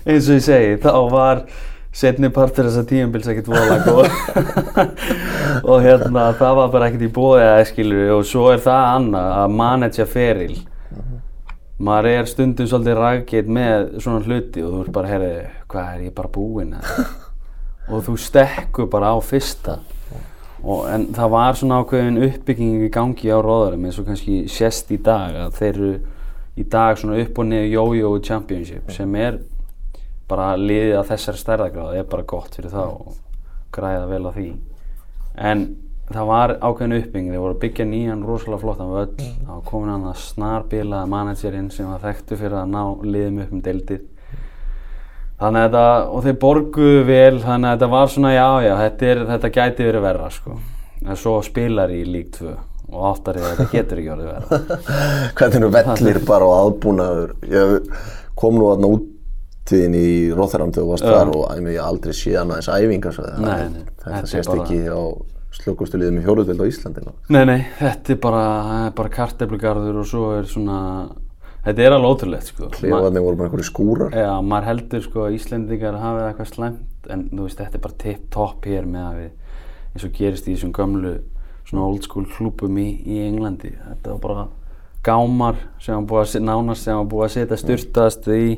[0.07, 1.45] eins og ég segi, þá var
[1.93, 3.49] setni partur þessa tíumbils ekkert
[3.86, 4.08] góð.
[5.69, 9.34] Og hérna það var bara ekkert í bóði að skilur og svo er það annað
[9.38, 10.56] að managja feril.
[11.84, 15.32] Maður er stundum svolítið rækitt með svona hluti og þú ert bara, herri,
[15.69, 17.08] hvað er ég bara búinn eða?"
[17.91, 19.79] og þú stekkur bara á fyrsta.
[20.63, 24.93] Og, en það var svona ákveðin uppbygging í gangi á róðarum eins og kannski sést
[24.95, 25.89] í dag að þeir eru
[26.56, 29.41] í dag svona upp og niður Yo-Yo Championship sem er
[30.31, 33.17] bara liðið að þessari stærðagráð er bara gott fyrir það og
[33.73, 34.47] græða vel á því.
[35.49, 35.65] En
[36.13, 39.93] það var ákveðin uppbygging, þeir voru að byggja nýjan rosalega flottan völl, það var komin
[39.93, 44.03] hann að snarbilaða managerinn sem var þekktu fyrir að ná liðum upp um deildið.
[45.43, 49.07] Þannig að þetta, og þeir borguðu vel þannig að þetta var svona já já, þetta,
[49.09, 50.59] er, þetta gæti verið verra sko.
[51.03, 52.53] En svo spilar í lík 2
[52.93, 54.59] og áttarið að þetta getur ekki orðið verra.
[55.39, 57.33] Hvernig eru vellir bara og aðbúnaður?
[57.49, 57.89] Ég
[58.39, 58.91] kom nú aðna
[59.63, 63.15] útíðin í Róþaram þegar þú varst þar og ég hef aldrei séð hana þess æfingar
[63.17, 63.60] þetta
[64.04, 65.02] þetta sést bara- ekki á
[65.54, 67.02] slökustu liðum í hjóruðveld á Íslandi.
[67.30, 70.80] Nei, nei, þetta er bara, bara karteflugarður og svo er svona,
[71.63, 72.69] þetta er alveg ótrúlegt sko.
[72.73, 77.30] Klefarnir voru bara einhverju skúrar Já, maður heldur sko að Íslendingar hafi eitthvað slæmt en
[77.30, 79.30] þú veist, þetta er bara tipp-topp hér með að við
[79.93, 81.13] eins og gerist í þessum gömlu
[81.69, 83.76] svona old school klúpum í, í Englandi.
[83.78, 84.47] Þetta var bara
[85.06, 88.58] gámar sem var búið að, nánast sem var búið að setja styrtast í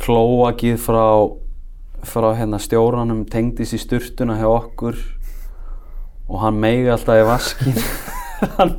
[0.00, 1.04] klóakið frá,
[2.06, 4.98] frá hérna stjóranum tengdist í styrtuna hjá okkur
[6.30, 7.78] og hann meigi alltaf í vaskin
[8.56, 8.76] hann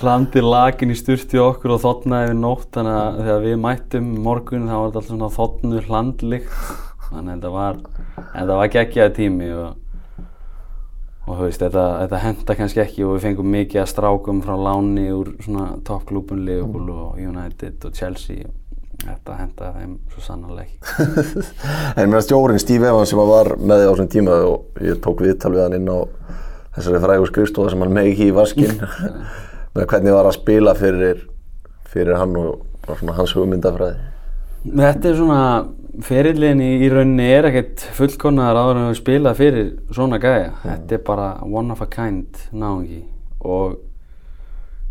[0.00, 4.68] hlandi lakin í styrti okkur og þotnaði við nótt þannig að þegar við mættum morgun
[4.68, 6.56] þá var þetta alltaf svona þotnu hlandlikt
[7.10, 9.68] þannig að þetta var var geggjaði tími og,
[11.26, 15.06] og veist, þetta, þetta henda kannski ekki og við fengum mikið að strákum frá láni
[15.14, 18.48] úr svona toppklúpun Liverpool og United og Chelsea
[19.04, 21.46] þetta henda þeim svo sannarlega ekki.
[22.00, 25.24] En mér stjórin Steve Evans sem var með þig á þessum tíma og ég tók
[25.24, 25.98] viðtal við hann inn á
[26.76, 28.80] þessari frægu skrifstofa sem hann megi í vaskinn.
[29.74, 31.20] Með hvernig var að spila fyrir,
[31.92, 32.64] fyrir hann og
[33.14, 34.00] hans hugmyndafræði?
[34.66, 35.42] Þetta er svona,
[36.04, 40.50] ferillin í, í rauninni er ekkert fullkonar áður en við spila fyrir svona gæja.
[40.64, 43.04] Þetta er bara one of a kind náungi.
[43.46, 43.78] Og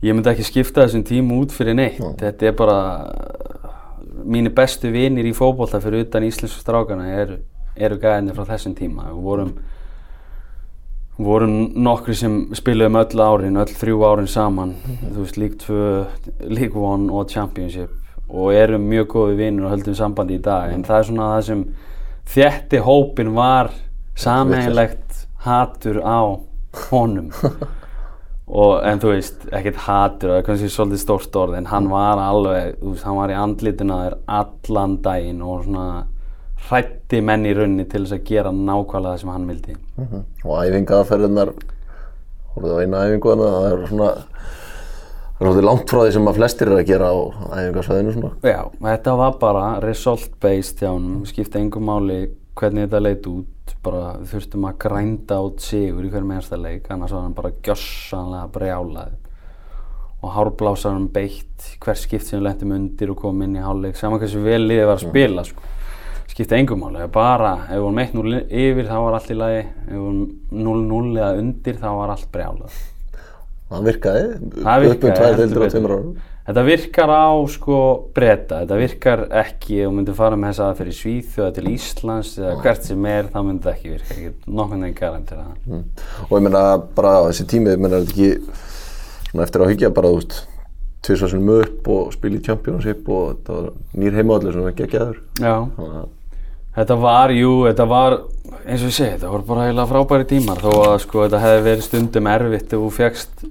[0.05, 2.01] ég myndi ekki skipta þessum tíma út fyrir neitt.
[2.21, 2.79] Þetta er bara,
[4.25, 7.39] mínir bestu vinir í fótbolta fyrir utan íslensku strákana eru,
[7.75, 9.09] eru gæjarnir frá þessum tíma.
[9.11, 9.53] Við vorum,
[11.19, 11.55] vorum
[11.85, 17.09] nokkri sem spiluðum öll árin, öll þrjú árin saman, þú veist, League 2, League 1
[17.09, 17.95] og Championship.
[18.29, 20.73] Og erum mjög góði vinnur og höldum sambandi í dag.
[20.73, 21.65] En það er svona það sem
[22.29, 23.71] þétti hópin var
[24.19, 26.19] sameiginlegt hatur á
[26.91, 27.31] honum
[28.49, 32.21] og en þú veist, ekkert hatur það er kannski svolítið stórt orð en hann var
[32.23, 35.89] alveg, þú veist, hann var í andlituna þér allan daginn og svona
[36.69, 39.75] hrætti menn í raunni til þess að gera nákvæmlega það sem hann vildi.
[39.97, 40.23] Mhm.
[40.45, 41.53] og æfingaðferðinar
[42.55, 46.11] voruð á eina æfingu þannig að það er svona það er svolítið langt frá því
[46.17, 47.17] sem að flestir eru að gera á
[47.59, 48.31] æfingarsvæðinu svona.
[48.43, 52.19] Já, þetta var bara result based hjá hann, skipti engum máli
[52.59, 53.47] hvernig þetta leit út,
[53.85, 58.51] bara þurftum að grænda át sigur í hverjum einasta leik, annars var hann bara gjössanlega
[58.55, 59.17] brjálaði
[60.19, 63.95] og hárblásar hann beitt hver skipt sem við lentum undir og komum inn í hálfleik,
[63.95, 65.75] saman hversu vel liðið var að spila sko.
[66.29, 69.93] skipti engum máli, bara ef við vorum 1-0 yfir þá var allt í lagi, ef
[69.93, 70.25] við vorum
[70.67, 72.81] 0-0 eða undir þá var allt brjálað.
[73.69, 74.27] Það virkaði,
[74.59, 75.73] Það upp um virkaði, tvær heldur deildir á betur.
[75.73, 76.13] tveimur árum
[76.49, 80.79] Þetta virkar á sko breyta, þetta virkar ekki ef þú myndir fara með þess að
[80.79, 84.85] fyrir Svíþjóða til Íslands eða hvert sem er, þá myndi það ekki virka, ekki nokkurn
[84.87, 85.59] veginn garantera það.
[85.67, 85.83] Mm.
[86.25, 86.61] og ég meina
[86.95, 90.39] bara á þessi tími ég meina er þetta ekki svona eftir að hyggja bara veist
[91.05, 93.67] tvisvarsunum upp og spila í Championship og þetta var
[94.01, 95.19] nýr heimaðalur sem var geggjaður.
[95.37, 96.07] Já, þannig að
[96.79, 98.17] þetta var, jú, þetta var,
[98.63, 100.65] eins og ég segi, þetta voru bara eiginlega frábæri tímar.
[100.65, 103.45] Þó að sko þetta hefði verið stundum erfitt ef þú fegst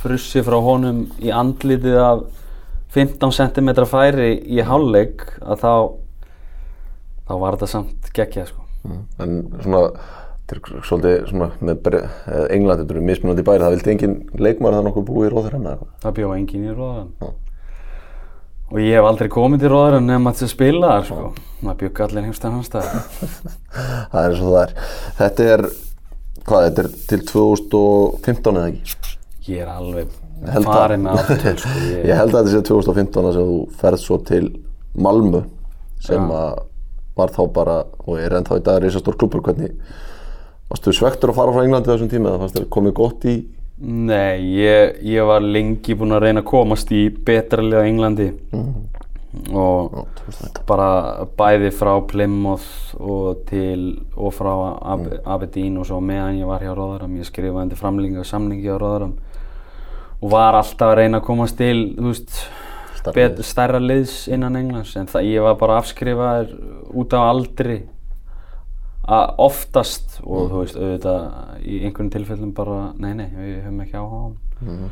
[0.00, 2.22] frussi frá honum í andlitið af
[2.92, 5.74] 15 cm færi í hálfleik að þá,
[7.28, 8.66] þá var þetta samt geggjað sko.
[8.82, 9.04] Mm.
[9.22, 9.80] En svona,
[10.84, 14.84] svolítið svona með Bre- eh, England, þetta eru mismunandi bæri, það vildi engin leikmar það
[14.88, 15.94] nokkuð búið í eitthvað.
[16.02, 17.14] Það bjóð enginn í Róðarann.
[17.22, 17.30] Já.
[18.72, 21.32] Og ég hef aldrei komið til Róðarann nema til að spila þar, sko.
[21.62, 23.02] Það bjögg allir staðar hans staðar.
[24.12, 24.76] Það er eins og það er.
[25.22, 25.64] Þetta er,
[26.42, 29.18] hvað, þetta er til 2015 eða ekki?
[29.48, 30.08] Ég er alveg
[30.52, 31.72] held að- aftur, sko.
[31.90, 34.44] Ég, Ég held að þetta sé 2015 að þú ferð svo til
[35.02, 35.44] Malmö
[36.02, 36.36] sem Já.
[36.42, 36.60] að
[37.16, 37.74] var þá bara,
[38.06, 39.74] og er ennþá í dag reisastór klubur, hvernig
[40.72, 43.34] varstu svektur að fara frá Englandi þessum tíma eða fannst þér komið gott í
[43.82, 48.28] Nei, ég, ég var lengi búinn að reyna að komast í betra liða á Englandi
[49.32, 50.64] og Já, 2015.
[50.68, 50.88] bara
[51.38, 53.84] bæði frá Plymouth og til
[54.16, 54.52] og frá
[54.92, 58.66] Ab Aberdeen og svo meðan ég var hjá Róðaram ég skrifaði undir framlengi og samningi
[58.68, 59.14] hjá Róðaram
[60.22, 62.34] og var alltaf að reyna að komast til veist
[63.16, 64.92] bet- stærra liðs innan Englands.
[64.96, 66.52] En það, ég var bara afskrifaður
[66.94, 67.78] út á aldri
[69.08, 71.24] að oftast og þú veist auðvitað
[71.66, 74.90] í einhvern tilfellum bara nei nei við höfum ekki áhuga á hann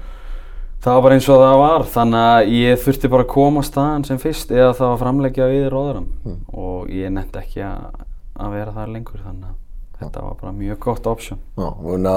[0.85, 4.21] það var eins og það var þannig að ég þurfti bara að koma staðan sem
[4.23, 6.07] fyrst eða það var framleggja við róðurum
[6.53, 8.05] og ég nefndi ekki að,
[8.41, 9.59] að vera þar lengur þannig að
[10.01, 11.43] þetta var bara mjög gott option.
[11.61, 12.15] Já, og hérna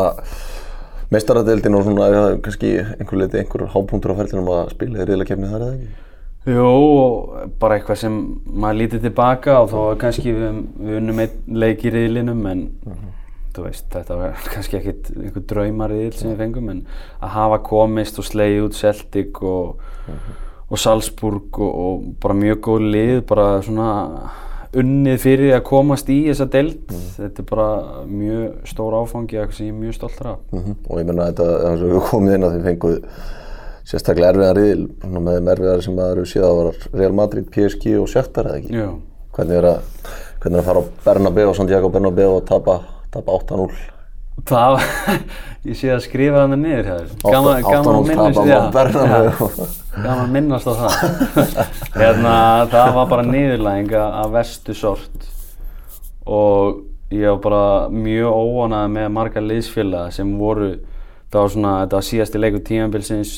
[1.13, 5.07] meistaradeildin og svona, er það kannski einhver leiti einhver hápunktur á ferlinum að spila í
[5.09, 5.91] riðlakefni þar eða ekki?
[6.53, 6.69] Jú,
[7.59, 8.15] bara eitthvað sem
[8.47, 12.95] maður lítið tilbaka og þá kannski við, við unnum einn leik í riðlinum en þú
[13.61, 16.85] veist, þetta var kannski ekkit einhver draumariðil sem við fengum en
[17.19, 19.83] að hafa komist og slegið út Celtic og,
[20.69, 23.91] og Salzburg og, og bara mjög góð lið, bara svona
[24.73, 26.89] unnið fyrir að komast í þessa deild,
[27.19, 27.67] þetta er bara
[28.09, 30.39] mjög stór áfangi, eitthvað sem ég er mjög stoltur af.
[30.53, 32.97] Mm Og ég menna þetta, eins og við komið inn að þið fenguð
[33.83, 34.83] sérstaklega erfiðan riðil,
[35.19, 38.73] með þeim erfiðar sem það eru síðan var Real Madrid, PSG og Shakhtar eða ekki?
[38.79, 38.89] Já.
[39.33, 39.79] Hvernig er að,
[40.41, 42.79] hvernig er að fara á Bernabéu, Santiago Bernabéu og tapa,
[43.13, 43.67] tapa 8-0?
[44.49, 44.79] Það
[45.69, 46.87] ég sé að skrifa það niður.
[47.21, 49.51] Átta- 8-0 tapa á Bernabéu.
[49.93, 50.95] Gaman að minnast á það.
[52.01, 52.33] hérna,
[52.73, 55.29] það var bara niðurlæðing af vestu sort
[56.23, 56.81] og
[57.13, 60.69] ég var bara mjög óanað með marga liðsfélaga sem voru,
[61.29, 63.33] það var svona, þetta var síðasti leikur tímanbilsins,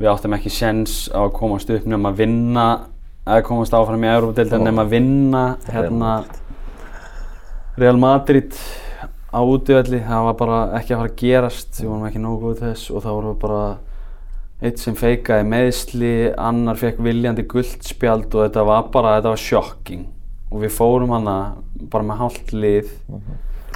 [0.00, 2.66] við áttum ekki sjens á að komast upp nema að vinna,
[3.24, 6.12] eða komast áfram í Európa-deildin nema að vinna, hérna,
[7.80, 8.58] Real Madrid
[9.30, 12.56] á útivelli, það var bara ekki að fara að gerast, við vorum ekki nógu góð
[12.58, 13.60] til þess og það voru bara
[14.60, 20.02] eitt sem feikaði meðsli, annar fekk viljandi guldspjald og þetta var bara, þetta var sjokking
[20.50, 21.36] og við fórum hana
[21.92, 22.90] bara með hálft lið.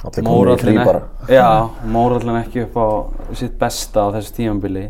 [0.05, 1.01] Allir komið í frí ek- bara.
[1.31, 1.47] Já,
[1.89, 2.87] mórallin ekki upp á
[3.39, 4.89] sitt besta á þessu tímambili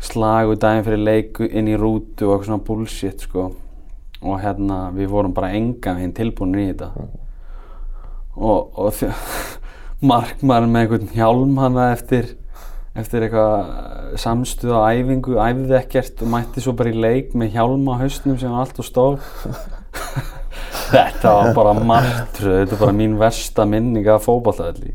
[0.00, 3.44] slagu daginn fyrir leiku inn í rútu og eitthvað svona bullshit sko.
[4.22, 6.90] Og hérna við vorum bara engan veginn tilbúinir í þetta.
[8.36, 8.90] Og, og
[9.96, 12.36] þjó, markmaður með einhvern hjálm hana eftir
[12.96, 17.88] eftir eitthvað samstuð á æfingu, æfði ekkert og mætti svo bara í leik með hjálm
[17.92, 19.18] á hausnum sem var allt og stór
[20.86, 24.94] Þetta var bara martröð, þetta er bara mín versta minning af fótballtaðalli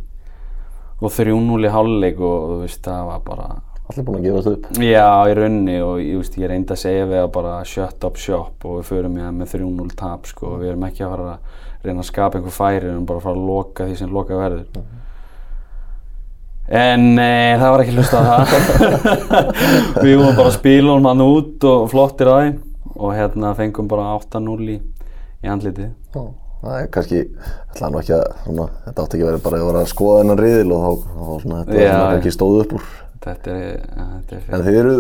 [1.02, 3.49] og 3-0 í hálfleik og þú veist, það var bara
[3.91, 4.68] Allir búin að gefast upp.
[4.80, 8.20] Já, í raunni og ég, veist, ég reyndi að segja við að bara shut up
[8.22, 11.12] shop og við förum í það með 3-0 tap sko og við erum ekki að
[11.12, 14.11] fara að reyna að skapa einhver færi erum bara að fara að loka því sem
[14.13, 14.84] loka verður
[16.71, 18.51] En e, það var ekki hlust á það
[20.05, 22.59] Við vorum bara að spila hún hann út og flottir þeim
[23.01, 24.77] og hérna fengum bara 8-0 í,
[25.41, 26.23] í andlitið Já,
[26.61, 27.21] það er kannski,
[27.73, 30.19] ætlaði nú ekki að, svona, þetta átti ekki að vera bara að vera að skoða
[30.21, 31.88] þennan riðil og þá, þá svona, þetta Já.
[31.88, 32.89] var svona ekki stóð upp úr.
[33.21, 34.95] Þetta er, þetta er En þið eru,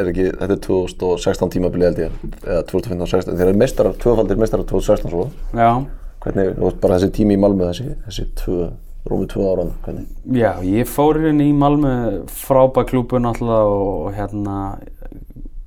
[0.00, 4.68] er ekki, þetta er 2016 tímabili held ég, eða 2015-16, þið eru meistarar, tvöfaldir meistarar
[4.68, 5.28] 2016 svo.
[5.56, 5.70] Já,
[6.18, 8.64] Hvernig, bara þessi tími í Malmö, þessi, þessi tvö,
[9.08, 10.08] rúmið tvö áran, hvernig?
[10.34, 11.92] Já, ég fór inn í Malmö
[12.40, 14.56] frábæð klúbu náttúrulega og, og hérna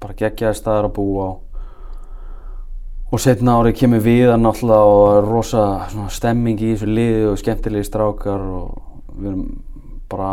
[0.01, 1.31] bara geggjaði staðar að búa á
[3.11, 7.39] og setna árið kemur við að náttúrulega og rosa svona, stemming í þessu liði og
[7.41, 8.69] skemmtilegi strákar og
[9.15, 9.47] við erum
[10.11, 10.31] bara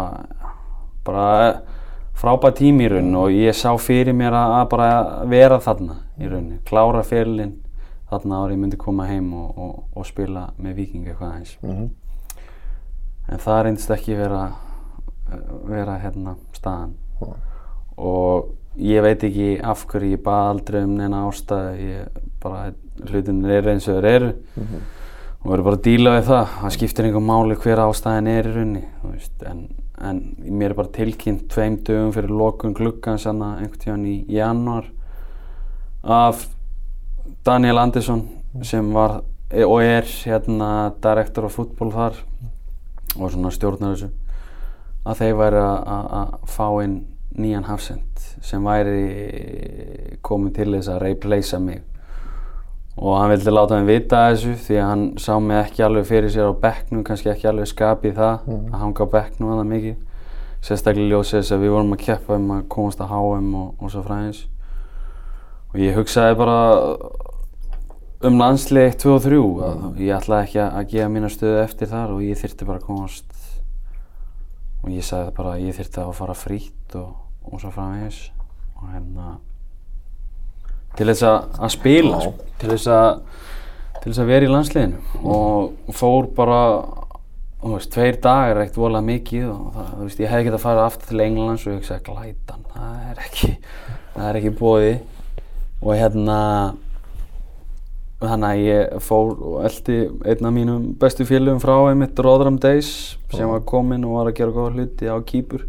[1.06, 1.26] bara
[2.18, 4.90] frábæð tími í raun og ég sá fyrir mér að, bara
[5.30, 7.56] vera þarna í rauninni, klára fyrirlinn
[8.10, 11.56] þarna árið ég myndi koma heim og, og, og spila með Viking eitthvað aðeins.
[11.62, 11.88] Mm
[13.28, 14.44] en það reyndist ekki vera
[15.68, 16.94] vera hérna staðan.
[17.18, 17.32] Já.
[17.98, 22.70] og ég veit ekki af hverju ég bað aldrei um neina ástæðu ég bara,
[23.10, 24.30] hlutinir eru eins og þeir eru.
[25.38, 28.64] Og verður bara að díla við það það skiptir einhver máli hver ástæðin er í
[29.02, 29.60] veist, en,
[30.00, 34.84] en mér er bara tilkynnt tveim dögum fyrir lokun gluggan sanna einhvern tíðan í januar
[36.04, 36.46] af
[37.44, 38.22] Daniel Andersson
[38.62, 39.20] sem var
[39.64, 42.18] og er hérna direktor af fútból þar
[43.18, 44.10] og svona stjórnar þessu
[45.08, 46.98] að þeir væri að- fá inn
[47.38, 51.82] nýjan hafsend sem væri komin til þess að replacea mig
[52.98, 56.32] og hann vildi láta mig vita þessu því að hann sá mig ekki alveg fyrir
[56.34, 59.96] sér á bekknum kannski ekki alveg skapið það að hanga á bekknum að það mikið.
[60.66, 63.92] Sérstaklega ljósið þess að við vorum að keppa um að komast að HM og, og
[63.92, 64.46] svo fræðins
[65.68, 66.58] og ég hugsaði bara
[68.26, 71.90] um landslið 1, 2 og 3 að ég ætlaði ekki að, gefa mína stöðu eftir
[71.92, 73.34] þar og ég þyrfti bara að komast.
[74.82, 77.12] Og ég sagði bara að ég þyrfti að fara frýtt og,
[77.46, 78.24] og svo framvegis.
[78.78, 79.36] Og hérna
[80.98, 83.10] til þess að, spila sko, til þess að
[83.98, 84.98] til þess að vera í landsliðinu.
[85.26, 86.58] Og fór bara
[87.58, 90.58] þú veist, tveir dagar er ekkert volað mikið og það, þú veist, ég hefði getað
[90.58, 93.50] að fara aftur til Englands og ég hugsaði glætan, það er ekki
[94.18, 94.92] það er ekki bóði
[95.78, 96.38] og hérna
[98.18, 102.92] þannig að ég fór og eldi einn af mínum bestu félögum frá einmitt Rotherham Days
[103.34, 105.66] sem var kominn og var að gera góða hluti á Kýpur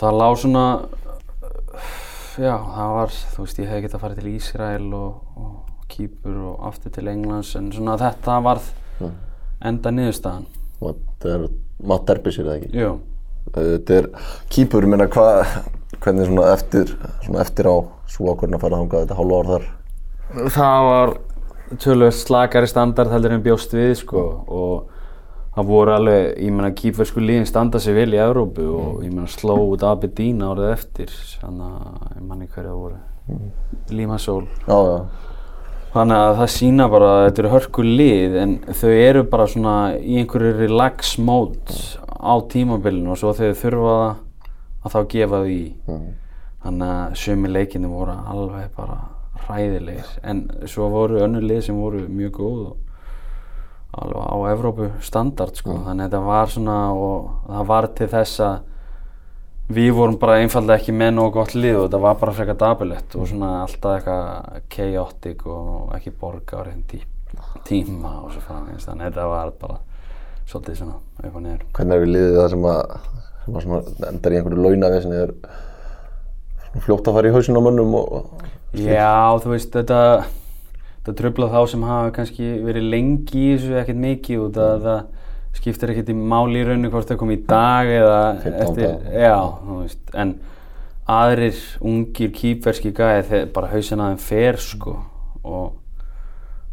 [0.00, 0.66] það lág svona
[2.38, 6.66] já, það var þú veist, ég hefði getað farið til Ísrael og, og Kýpur og
[6.70, 8.68] aftur til Englands en svona þetta varð
[9.62, 10.46] enda niðurstaðan.
[11.82, 12.70] Matt Derbisir eða ekki?
[12.78, 12.92] Jú,
[13.56, 14.08] þetta er
[14.52, 16.94] kýpur, minna hvernig svona eftir,
[17.26, 17.76] svona eftir á
[18.10, 19.68] svo ákvörðin að fara þangað þetta hálfa ár þar?
[20.56, 21.14] Það var
[21.82, 24.91] tölvöld slakari standard heldur en bjóst við sko og
[25.52, 29.28] það voru alveg, ég meina kýpversku líðin standa sig vel í Evrópu og ég meina
[29.30, 32.98] sló út Aberdeen árið eftir þannig að ég manni hverja voru.
[33.92, 34.96] Limassol já, já,
[35.92, 39.76] þannig að það sína bara að þetta eru hörku lið en þau eru bara svona
[40.00, 41.78] í einhverju relax mode
[42.22, 44.20] á tímabilinu og svo þegar þau þurfa það
[44.82, 45.62] að þá gefa því.
[46.62, 48.98] Þannig að sömi leikinni voru alveg bara
[49.46, 50.10] hræðilegir.
[50.22, 52.76] En svo voru önnur lið sem voru mjög góð og
[53.92, 55.76] alveg á Evrópu standard sko.
[55.86, 58.60] Þannig að þetta var svona og það var til þess að
[59.72, 63.16] við vorum bara einfallega ekki með nógu gott lið og þetta var bara frekar dabilegt
[63.16, 67.02] og svona alltaf eitthvað chaotic og ekki borga á reynd tí
[67.68, 68.88] tíma og svo framvegis.
[68.88, 69.78] Þannig að þetta var bara
[70.48, 71.66] svolítið svona upp og niður.
[71.76, 72.96] Hvernig er við liðið það sem að,
[73.44, 75.36] sem að svona endar í einhverju launavesin er
[76.66, 80.24] svona fljótt að fara í hausin á mönnum og, og Já, þú veist, þetta,
[81.02, 85.58] þetta tröfla þá sem hafa kannski verið lengi í þessu ekkert mikið og það, það
[85.58, 89.34] skiptir ekkert í máli í rauninu hvort það kom í dag eða 15 eftir, já,
[89.66, 90.34] þú veist, en
[91.12, 94.94] aðrir ungir kýpverski gæði þegar bara hausin aðeim fer sko.
[95.42, 95.72] Og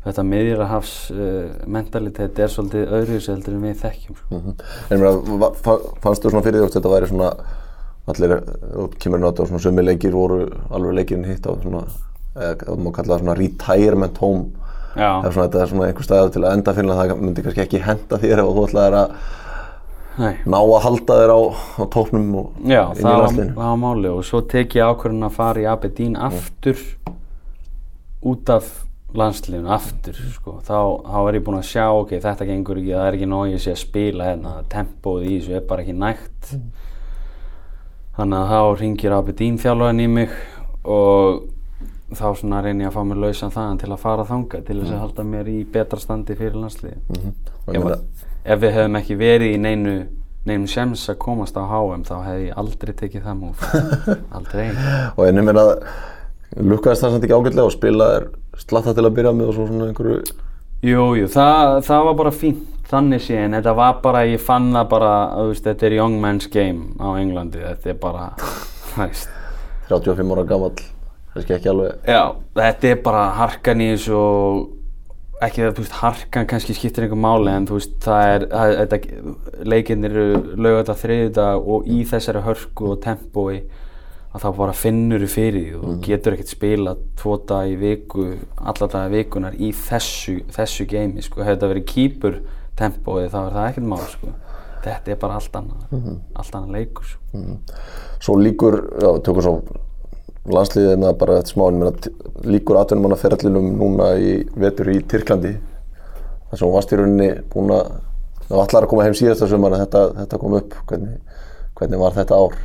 [0.06, 4.42] þetta miðjurahafs uh, mentalitet er svolítið öðruðs heldur en við þekkjum sko.
[4.94, 7.32] En meina, va- fa- fannst þú svona fyrir því að þetta væri svona
[8.10, 8.36] allir,
[8.78, 11.84] þú kemur nátt og svona sömu leikir voru alveg leikirinn hitt á svona,
[12.36, 14.46] eða það má kalla það svona retirement home
[14.98, 17.64] Já, ef svona þetta er svona einhver stæður til að enda fyrir það myndi kannski
[17.66, 19.14] ekki henda þér ef þú ætlaðir að
[20.20, 20.34] nei.
[20.50, 21.40] ná að halda þér á,
[21.80, 23.54] á tóknum og Já, inn í landslinu.
[23.54, 26.82] það var máli og svo tek ég ákvörðun að fara í Aberdeen aftur
[28.30, 28.72] út af
[29.16, 30.58] landsliðinu aftur sko.
[30.66, 33.54] þá, þá er ég búinn að sjá ok, þetta gengur ekki, það er ekki nóg
[33.54, 36.52] ég sé að spila hérna, tempóð í þessu er bara ekki nægt
[38.18, 40.36] þannig að þá ringir Aberdeen þjálfarinn í mig
[40.84, 41.40] og
[42.16, 44.94] þá svona reyni ég að fá mér lausan þaðan til að fara þanga til þess
[44.96, 47.34] að halda mér í betra standi fyrir landsliði Mhm.
[47.68, 47.98] Og ég ef, meina,
[48.46, 49.96] ef við hefðum ekki verið í neinu
[50.50, 53.66] neinu sems að komast á HM þá hefði ég aldrei tekið það múf
[54.40, 54.70] aldrei.
[55.18, 55.66] Og ég meina
[56.58, 59.90] lukkaðist það samt ekki ágætlega og spilaðir slatta til að byrja með og svo svona
[59.92, 60.22] einhverju
[60.80, 64.88] Jú, jú, það, það var bara fínt þannig en þetta var bara, ég fann það
[64.94, 65.10] bara
[65.50, 68.30] veist, þetta er young man's game á Englandi, þetta er bara
[68.96, 69.30] þú veist,
[69.92, 70.80] 35 ára gamall
[71.34, 72.22] kannski ekki alveg já,
[72.58, 74.22] þetta er bara harkan í þessu
[75.40, 78.74] ekki það, þú veist, harkan kannski skiptir einhver máli en þú veist, það er, það,
[78.80, 79.36] þetta,
[79.72, 83.62] leikinnir eru lögata þriðjudag og í þessari hörku og tempói
[84.30, 88.28] að þá bara finnur þú fyrir því og getur ekkert spila tvo dag í viku,
[88.60, 92.40] alla daga vikunar í þessu, þessu geimi, sko, hefur þetta verið kýpur
[92.80, 94.36] tempói þá er það ekkert mál, sko.
[94.80, 95.96] Þetta er bara allt annað,
[96.40, 97.56] allt annað leikur, sko.
[98.24, 99.56] svo líkur, já, tökum svo
[100.50, 102.12] bara smá en ég meina, t-
[102.50, 105.54] líkur atvinnum hana ferðlinum núna í vetur í Tyrklandi
[106.50, 107.94] þar sem hún varst í rauninni búin að
[108.48, 111.40] það var allar að koma heim síðasta sumar en þetta, þetta kom upp hvernig,
[111.78, 112.60] hvernig var þetta ár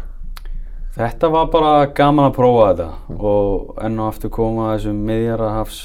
[0.94, 5.78] Þetta var bara gaman að prófa þetta og enn og aftur koma að þessum miðjarahafs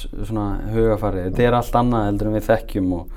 [0.70, 1.24] hugafari.
[1.24, 3.16] Þetta er allt annað heldur en við þekkjum og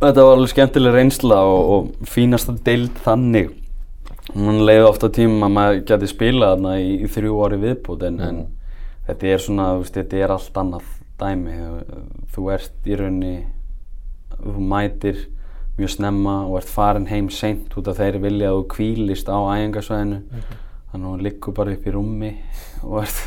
[0.00, 3.52] þetta var alveg skemmtileg reynsla og, og fínasta deild þannig.
[4.34, 8.20] Man leiði ofta tíma að maður geti spilað þarna í, í þrjú ári viðbútt en,
[8.20, 8.40] en
[9.08, 11.56] þetta er svona, veist, þetta er allt annað dæmi.
[12.34, 13.34] Þú ert í rauninni,
[14.36, 15.26] þú mætir
[15.78, 19.38] mjög snemma og ert farin heim seint út af þeir vilja að þú kvílist á
[19.38, 20.18] æfingarsvæðinu
[20.90, 22.30] þannig að þú liggur bara upp í rúmi
[22.82, 23.20] og ert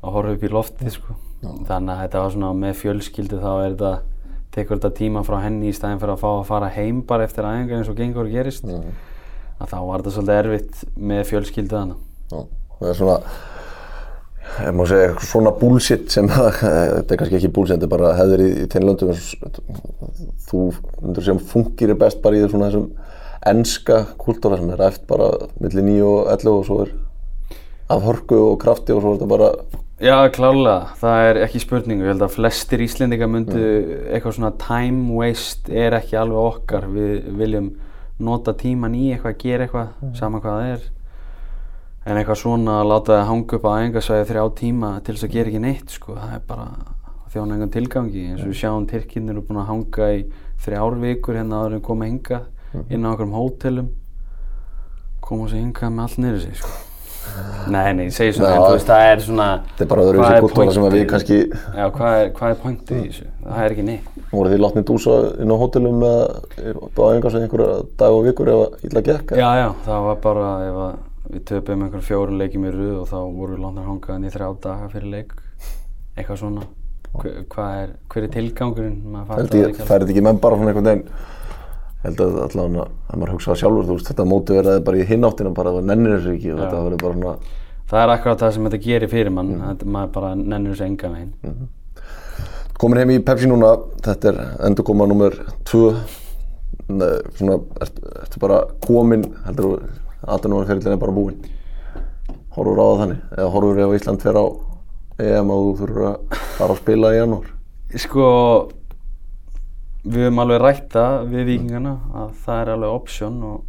[0.00, 1.16] að horfa upp í loftið sko.
[1.40, 3.92] þannig að þetta var svona með fjölskyldu þá er þetta
[4.52, 7.48] tekur þetta tíma frá henni í staðin fyrir að fá að fara heim bara eftir
[7.48, 8.68] æfingar eins og gengur og gerist
[9.60, 11.98] að þá var þetta svolítið erfitt með fjölskyldu þannig
[12.30, 12.44] Já,
[12.78, 13.16] það er svona
[14.50, 16.48] ef maður segja svona bullshit sem að,
[16.96, 19.12] þetta er kannski ekki bullshit, þetta er bara hefðir í, í teinlöndum
[20.48, 20.64] þú
[21.02, 22.88] myndur sem fungir er best bara í svona þessum
[23.50, 25.30] enska kultúra sem er eft bara
[25.62, 26.96] millir 9 og 11 og svo er
[27.90, 29.52] af hörku og krafti og svo er þetta bara
[30.00, 30.94] Já, klálega.
[30.96, 31.98] Það er ekki spurning.
[32.00, 33.58] Ég held að flestir Íslendingar myndu
[34.08, 36.86] eitthvað svona time waste er ekki alveg okkar.
[36.88, 37.66] Við viljum
[38.24, 40.88] nota tíman í eitthvað, gera eitthvað, sama hvað það er.
[42.06, 45.34] En eitthvað svona að láta það hanga upp á æfingarsvæði þrjá tíma til þess að
[45.36, 46.16] gera ekki neitt, sko.
[46.16, 48.26] Það er bara að þjóna einhvern tilgangi.
[48.30, 50.22] eins og við sjáum Tyrkinn eru búin að hanga í
[50.64, 53.90] þrjár vikur hérna áður en koma hingað inn á okkur hótelum.
[55.20, 56.78] koma sér hingað með allt niður sig sko.
[57.70, 60.20] Nei, nei, ég segi svona, en þú veist, það er svona Þetta er bara öðru
[60.20, 63.26] hvað þessi er kultúra sem að við kannski Já, hvað er, er pointið í þessu?
[63.44, 66.18] Það er ekki neitt voru því látni dúsa inn á hótelum með
[66.96, 69.34] báðingar sem einhverja dag og vikur ef að illa gekk.
[69.38, 70.92] Já, já, það var bara ef að
[71.30, 74.46] við töpum einhver fjórum leikjum í röð og þá voru við látnar hangaðan í þrjá
[74.66, 75.34] daga fyrir leik.
[76.16, 76.68] Eitthvað svona.
[77.10, 78.98] Hver, hvað er, hver er tilgangurinn?
[79.26, 79.62] Það ekki,
[79.98, 81.08] ekki menn bara svona einhvern veginn?
[82.04, 85.50] Held að allavega að maður hugsa sjálfur þú veist þetta móti verði bara í hináttina
[85.56, 87.58] bara að nennir þessu ekki og þetta verður bara svona
[87.90, 91.10] Það er akkurat það sem þetta gerir fyrir mann þetta maður bara nennir þessu enga
[91.12, 91.66] veginn
[92.80, 95.34] komin heim í Pepsi núna þetta er endur koma nummer
[95.68, 95.80] 2
[97.36, 99.72] svona ertu, bara komin heldur þú
[100.26, 101.38] aðtunumvarferðin er bara búinn
[102.56, 104.44] horfur á það þannig eða horfur ef Ísland fer á
[105.20, 107.48] EM og þú þurfur að fara að spila í janúar?
[108.00, 108.26] Sko
[110.00, 113.64] við höfum alveg rætt það við vikingana að það er alveg option og,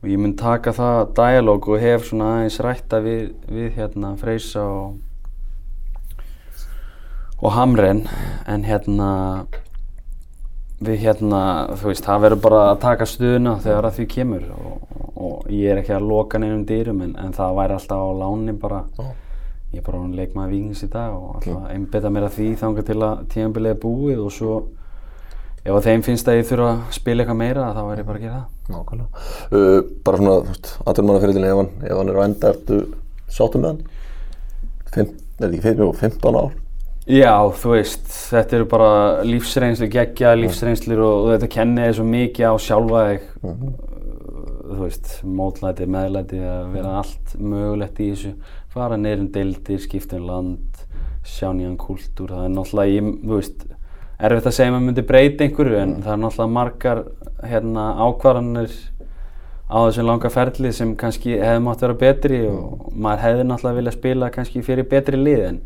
[0.00, 4.64] og ég mun taka það dialog og hef svona aðeins rætta við, við hérna Freysa
[4.64, 4.94] og
[7.44, 8.04] og Hamren
[8.48, 9.08] en hérna
[10.84, 11.40] við hérna,
[11.78, 15.72] þú veist, það verður bara að taka stuðuna þegar að því kemur og, og ég
[15.72, 18.80] er ekki að loka neinum dýrum en, en það væri alltaf á láni bara
[19.74, 22.48] ég er bara hún leikmaður vikings í dag og alltaf að einbeta mér að því
[22.62, 24.56] þangað til að tíðanbilið er búið og svo
[25.64, 28.20] ef að þeim finnst að ég þurfa að spila eitthvað meira þá er ég bara
[28.20, 29.22] að gera það Nákvæmlega.
[29.52, 32.78] Uh, bara svona, þú veist, aðtunumvarferðin ef, ef hann er á enda, ertu
[33.28, 33.82] sáttum með hann?
[34.94, 36.54] Fimm, er ekki fimm, jú, 15 ár?
[37.04, 38.92] Já, þú veist, þetta eru bara
[39.28, 43.26] lífsreynslu, geggja lífsreynslur og, og þetta kennir þig svo mikið á sjálfa þig.
[44.64, 48.32] Þú veist, mótlæti, meðlæti að vera allt mögulegt í þessu.
[48.72, 50.84] Fara neyrum deildir, skipta um land
[51.28, 52.32] sjá nýjan kúltúr.
[52.32, 53.68] Það er náttúrulega, ég, þú veist
[54.24, 57.00] erfitt að segja að maður myndi breyta einhverju en það er náttúrulega margar
[57.44, 58.76] hérna, ákvarðanir
[59.68, 63.96] á þessum langa ferli sem kannski hefði mátt vera betri og maður hefði náttúrulega viljað
[63.98, 65.60] spila kannski fyrir betri lið en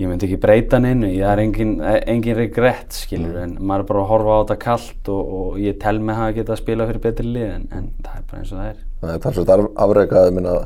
[0.00, 1.74] ég myndi ekki breyta neinu, ég er engin,
[2.08, 5.76] engin regrett skilur, en maður er bara að horfa á þetta kallt og, og ég
[5.82, 8.54] tel mig hafa getað að spila fyrir betri lið, en, en það er bara eins
[8.54, 8.80] og það er.
[9.02, 9.52] Það er talsveit
[9.86, 10.56] afreikað, ég minna,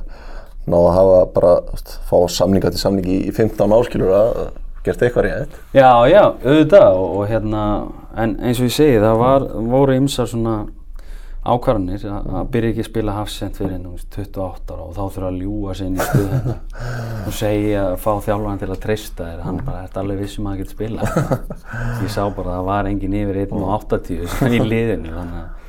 [0.66, 4.30] ná að hafa bara, veist, fá samninga til samningi í 15 áskilur að
[4.86, 5.60] gert eitthvað rétt.
[5.74, 7.62] Já, já, auðvitað og, og hérna,
[8.14, 10.60] en eins og ég segi, það var, voru ymsar svona
[11.46, 15.28] ákvarðanir að, að byrja ekki að spila hafsend fyrir nú, 28 ára og þá þurfa
[15.28, 16.54] að ljúa sig inn í stuðuna
[17.26, 20.56] og segja að fá þjálfan til að treysta þér, hann bara, þetta alveg vissum að
[20.56, 21.10] það getur spila.
[22.02, 25.64] ég sá bara að það var engin yfir 1.80 sem í liðinu, þannig að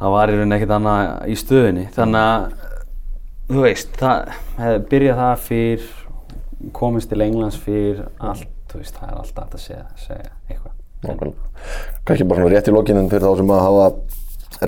[0.00, 2.46] það var rauninni ekkert annað í stöðunni, þannig að
[3.50, 5.90] þú veist, það byrjað það fyrr,
[6.76, 10.76] komist til Englands fyrr, allt, þú veist, það er alltaf að segja, segja eitthvað.
[11.00, 11.68] Nákvæmlega.
[12.04, 13.84] Kannski bara rétt í lokininn fyrir þá sem að hafa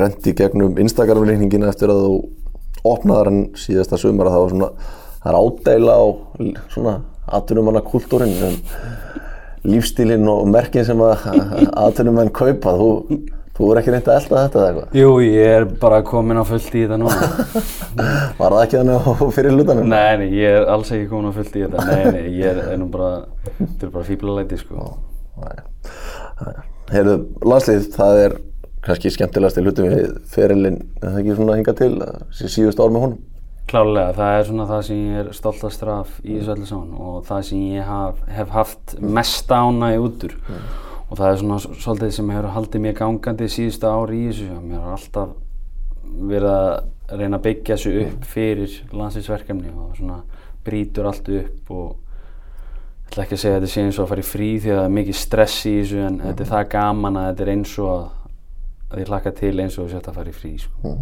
[0.00, 2.16] rendi gegnum Instagram-reikningina eftir að þú
[2.92, 4.70] opnaðar hann síðasta sumar að það var svona,
[5.22, 6.04] það er ádæla á
[6.72, 6.94] svona
[7.32, 8.56] atvinnumanna kultúrin um
[9.62, 11.28] lífstílinn og merkin sem að
[11.84, 12.88] atvinnumenn kaupa, þú,
[13.54, 14.96] þú er ekki reynd að elda þetta eða eitthvað.
[14.98, 17.30] Jú, ég er bara komin á fullt í þetta núna.
[18.40, 19.92] Var það ekki þannig á fyrir hlutanum?
[19.92, 21.86] nei, nei, ég er alls ekki komin á fullt í þetta.
[21.92, 23.12] Nei, nei, ég er, nú bara,
[23.60, 24.90] þetta er bara fíblalæti, sko.
[26.90, 27.16] Heyrðu,
[27.46, 28.40] landslið, það er
[28.82, 31.92] kannski skemmtilegast í hlutum við ferilinn, er það ekki svona hingað til,
[32.42, 33.20] síðust ár með honum?
[33.70, 37.20] Klálega, það er svona það sem ég er stoltastur af í þessu öllu saman og
[37.28, 40.34] það sem ég haf, hef haft mest ánægi út úr
[41.12, 44.82] og það er svona svolítið sem hefur haldið mér gangandi síðustu ári í þessu mér
[44.82, 45.34] har alltaf
[46.32, 50.18] verið að reyna að byggja þessu upp fyrir landsinsverkefni og svona
[50.66, 54.12] brýtur allt upp og ég ætla ekki að segja að þetta sé eins og að
[54.12, 56.68] fara í frí því að það er mikið stress í þessu en þetta er það
[56.74, 58.04] gaman að þetta er eins og að
[59.00, 60.92] ég hlakka til eins og setja að fara í frí sko.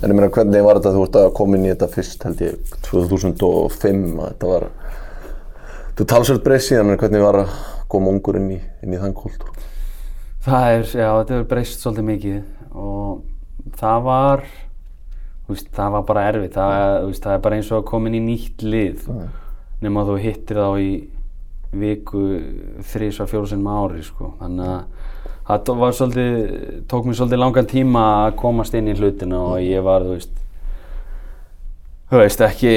[0.00, 2.42] En ég meina, hvernig var þetta, þú ert að koma inn í þetta fyrst, held
[2.44, 4.68] ég, 2005, að þetta var,
[5.98, 7.56] þú talsvöld breið síðan, en hvernig var að
[7.92, 9.52] koma ungur inn í, inn í þann kultúr?
[10.46, 14.46] Það er, já, þetta hefur breyst svolítið mikið og það var,
[15.48, 16.76] veist, það var bara erfitt, það,
[17.08, 19.04] veist, það er bara eins og að koma inn í nýtt lið.
[19.82, 20.90] Nema að þú hittir þá í
[21.76, 22.22] viku
[22.92, 25.05] þrís að fjóru á ári, sko, þannig að
[25.46, 26.34] það svolítið,
[26.90, 30.32] tók mér svolítið langan tíma að komast inn í hlutina og ég var, þú veist,
[32.10, 32.72] þú veist, ekki,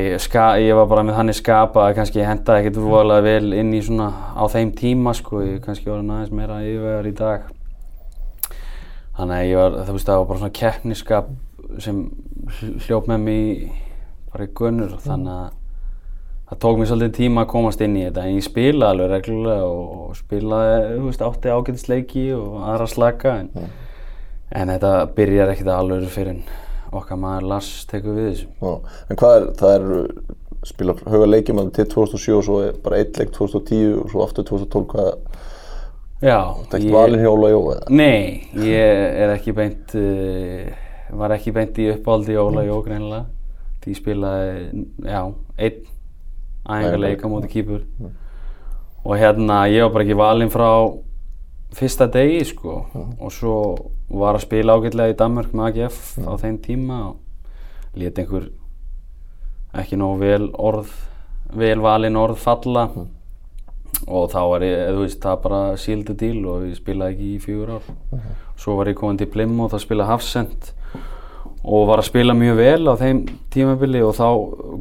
[0.00, 3.74] ég, ska, ég var bara með þannig skapa að kannski hendaði ekkert voðalega vel inn
[3.76, 7.46] í svona á þeim tíma sko, ég kannski var aðeins meira yfirvegar í dag.
[9.20, 11.30] Þannig að ég var, þú veist, það var bara svona keppniskap
[11.84, 12.02] sem
[12.58, 13.72] hl- hljóp með mig í-
[14.32, 15.56] bara í gunnur og þannig að
[16.50, 19.68] það tók mér svolítið tíma að komast inn í þetta en ég spilaði alveg reglulega
[19.68, 23.70] og, og spilaði, þú veist, átti ágætisleiki og aðra slaka en,
[24.50, 26.42] en þetta byrjar ekkert alveg fyrir
[26.90, 28.48] okkar maður Lars tekur við þessu.
[28.58, 28.96] Já.
[29.06, 30.16] En hvað er, það er,
[30.66, 34.90] spilar höga leikjum til 2007 og svo bara eitt leik 2010 og svo aftur 2012,
[34.90, 35.12] hvað,
[36.20, 36.36] Já,
[36.68, 37.86] það er ekkert valin hjá Óla Jó eða?
[37.96, 38.24] Nei,
[38.60, 40.66] ég er ekki beint, uh,
[41.16, 43.22] var ekki beint í uppáldi Óla Jó greinilega.
[43.80, 45.22] Því ég spilaði, já,
[45.56, 45.78] einn
[46.68, 47.84] æfingarleik á móti kýpur.
[49.04, 50.70] Og hérna, ég var bara ekki valinn frá
[51.76, 52.74] fyrsta degi sko.
[53.20, 53.54] Og svo
[54.10, 57.16] var að spila ágætlega í Danmark með AGF á þeim tíma og
[57.96, 58.50] leti einhver
[59.80, 60.90] ekki nóg vel orð,
[61.54, 62.88] vel valinn orð falla.
[64.06, 67.40] Og þá var ég, þú veist, það bara síldu díl og ég spilaði ekki í
[67.42, 67.88] fjögur ár.
[68.60, 70.72] Svo var ég komin til Plymouth að spila Hafsend
[71.60, 73.18] og var að spila mjög vel á þeim
[73.52, 74.28] tímabili og þá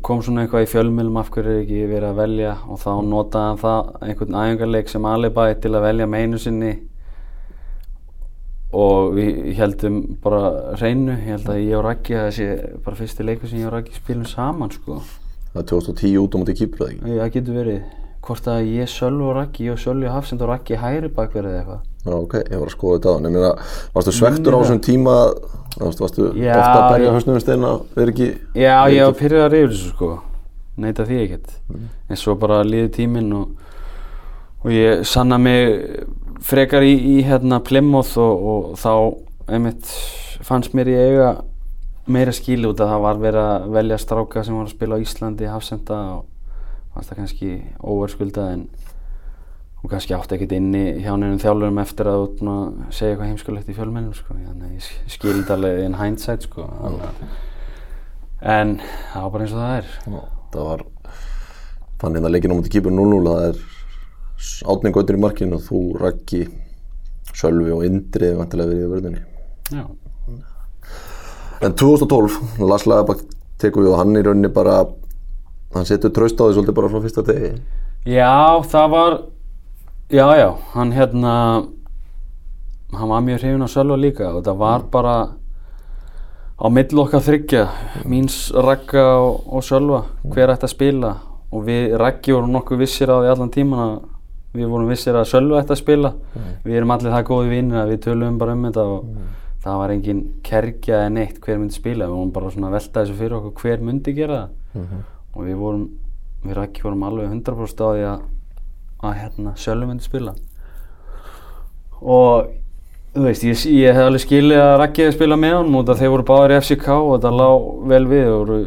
[0.06, 3.50] kom svona eitthvað í fjölmjölum af hverju er ekki verið að velja og þá notaði
[3.50, 6.72] hann það einhvern æfingarleik sem alibæ til að velja með einu sinni
[8.80, 12.50] og við heldum bara reynu, ég held að ég og Raggi þessi
[12.86, 15.00] bara fyrsti leikur sem ég og Raggi spilum saman sko.
[15.50, 17.16] Það er 2010 út á móti kýpur eða ekki?
[17.18, 17.80] Það getur verið
[18.26, 21.62] hvort að ég Sölvi og Raggi, ég og Sölvi Hafsend og Raggi hægri bakverðið eða
[21.62, 21.86] eitthvað.
[22.06, 23.28] Já, ok, ég var að skoða þetta á hann.
[23.28, 23.52] Ég meina,
[23.96, 25.16] varstu svektur á þessum tíma,
[25.76, 28.30] varstu, varstu Já, ofta að berja hausnum í steina, verið ekki...
[28.62, 30.12] Já, ég var pyrrðar yfir þessu sko,
[30.80, 31.58] neita því ekkert.
[32.10, 33.76] En svo bara liði tíminn og,
[34.64, 36.08] og ég sanna mig
[36.46, 38.94] frekar í, í hérna Plymouth og, og þá
[39.50, 39.92] einmitt
[40.46, 41.30] fannst mér ég eiga
[42.10, 45.04] meira skíli út að það var verið að velja stráka sem var að spila á
[45.04, 46.29] Íslandi, hafsenda og
[47.00, 48.64] fannst það kannski óverskuldað en
[49.80, 53.70] og kannski átti ekkert inni hjá nefnum þjálfurum eftir að búinn að segja eitthvað heimskulegt
[53.72, 54.36] í fjölmennum sko.
[54.36, 56.68] þannig að ég skildi alveg in hindsight sko.
[56.82, 57.48] þannig að
[58.40, 58.78] En
[59.12, 59.88] það var bara eins og það er.
[60.00, 60.20] Já,
[60.54, 60.84] það var,
[62.00, 63.58] fann hérna leikinn á móti kýpur 0-0, það er
[64.72, 66.46] átning gautur í markinu og þú, Raggi,
[67.36, 69.26] Sölvi og Indri vantilega verið í vörðinni.
[69.76, 69.84] Já.
[71.68, 73.26] En 2012, Lars Lagerbakk
[73.60, 74.86] tekur við og hann í rauninni bara,
[75.74, 77.52] hann setur traust á því svolítið bara frá fyrsta degi.
[78.10, 79.18] Já, það var,
[80.10, 81.34] já, já, hann hérna,
[82.96, 85.16] hann var mjög hrifin á Sölva líka og það var bara
[86.60, 87.66] á milli okkar þryggja,
[88.10, 91.12] míns Ragga og, og Sölva, hver ætti að spila.
[91.50, 93.94] Og við Raggi vorum nokkuð vissir á því allan tíman að
[94.58, 96.14] við vorum vissir að Sölva ætti að spila.
[96.66, 99.06] Við erum allir það góði vinnir að við tölum bara um þetta og
[99.64, 103.02] það var engin kergja en eitt hver myndi spila, við vorum bara svona að velta
[103.04, 104.44] þessu fyrir okkur hver myndi gera
[104.74, 105.00] það
[105.40, 105.86] og við vorum,
[106.44, 108.24] við Raggi vorum alveg 100% á því að,
[109.08, 110.34] að hérna, Sölvi myndi spila.
[112.00, 112.50] Og
[113.14, 116.14] þú veist, ég, ég hef alveg skilið að hefði spila með honum út að þeir
[116.16, 118.28] voru báðir í FCK og þetta lág vel við.
[118.28, 118.60] Og voru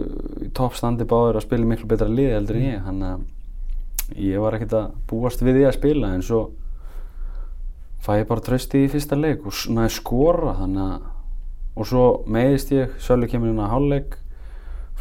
[0.47, 2.83] í toppstandi báðir að spila miklu betra liði heldur en ég.
[2.89, 6.43] Þannig að ég var ekkert að búast við því að spila en svo
[8.03, 10.57] fæ ég bara trösti í fyrsta leik og næði skora.
[10.63, 11.11] Þannig að
[11.73, 14.19] og svo meiðist ég, Sölvi kemur inn á hálfleik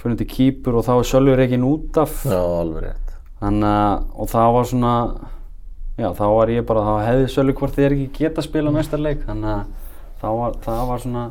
[0.02, 2.24] fyrir til kýpur og þá er Sölvi reikin út af.
[2.26, 3.14] Já, alveg rétt.
[3.42, 4.96] þannig að og það var svona
[6.02, 8.74] já þá var ég bara, þá hefði Sölvi hvort þið er ekki geta að spila
[8.74, 9.24] næsta leik.
[9.28, 9.64] Þannig að
[10.22, 11.26] það var, það var svona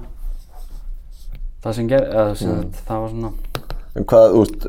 [1.65, 3.33] það sem ger, eða sem sagt, það var svona.
[3.99, 4.67] En hvað, þú veist,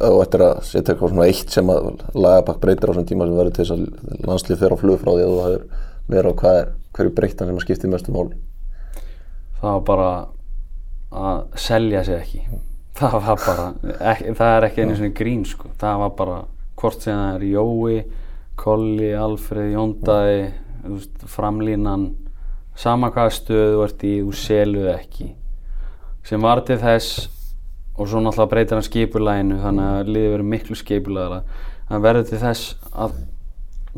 [0.00, 3.38] þú ættir að setja eitthvað svona eitt sem að Lagerbakk breytir á þessum tíma sem
[3.40, 6.40] verður til þess að landslið fer á flug frá því að þú hefur verið á
[6.42, 8.26] hvað er, hverju breyttan sem að skipti mestu mál.
[9.60, 10.10] það var bara
[11.10, 12.42] að selja sig ekki
[12.98, 13.66] það var bara,
[14.12, 16.40] ekki, það er ekki einu svona grín sko, það var bara
[16.80, 17.98] hvort sem það er Jói,
[18.60, 20.42] Kolli, Alfred, Jóndæði
[21.30, 22.10] framlínan
[22.80, 25.28] sama hvaða stöðu þú ert í, þú seluð ekki.
[26.24, 27.28] Sem var til þess
[27.96, 31.40] og svo náttúrulega breytir hann skipulæginu þannig að liðið verður miklu skipulægara
[31.90, 33.16] það verður til þess að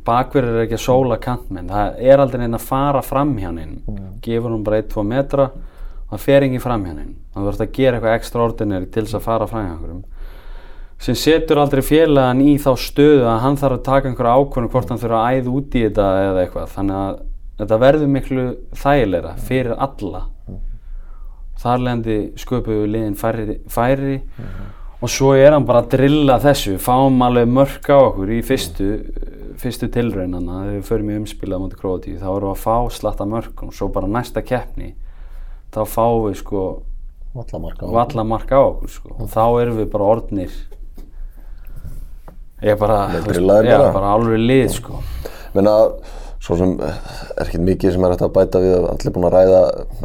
[0.07, 1.69] bakverður er ekki að sóla kantmenn.
[1.71, 3.83] Það er aldrei neinn að fara fram hjá neinn
[4.25, 5.51] gefur hann bara 1-2 metra
[6.13, 9.27] það fer enginn fram hjá neinn það verður að gera eitthvað extraordinary til þess að
[9.27, 10.03] fara fram einhverjum.
[11.03, 14.93] Sem setur aldrei félagan í þá stöðu að hann þarf að taka einhverja ákvörðun hvort
[14.93, 16.69] hann þurfa að æða út í þetta eða eitthvað.
[16.77, 17.17] Þannig að
[17.63, 18.45] þetta verður miklu
[18.83, 20.23] þægilegra fyrir alla.
[21.63, 24.17] Þar leðandi sköpuðu liðin færi, færi
[25.03, 26.77] og svo er hann bara að drilla þessu.
[26.83, 28.93] Fáum alveg mörk á okkur í fyrstu,
[29.59, 33.27] fyrstu tilraunana þegar við förum í umspilað mútið Króatíu þá erum við að fá slatta
[33.31, 34.93] mörk og svo bara næsta keppni
[35.73, 36.63] þá fáum við sko
[37.33, 37.89] Vallamarka.
[37.89, 39.15] valla mark á okkur sko.
[39.19, 40.57] og þá erum við bara orðnir
[42.63, 42.75] ég
[43.71, 43.93] já, bara.
[43.95, 45.01] bara alveg lið sko.
[45.57, 45.73] Menna,
[46.43, 46.99] svo sem eh,
[47.37, 49.63] er ekkert mikið sem er hægt að bæta við að allir búin að ræða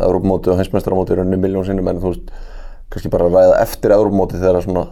[0.07, 2.31] Európmóti og heimsmeistaramóti í rauninni miljón sinnum en þú veist,
[2.93, 4.87] kannski bara að ræða eftir Európmóti þegar svona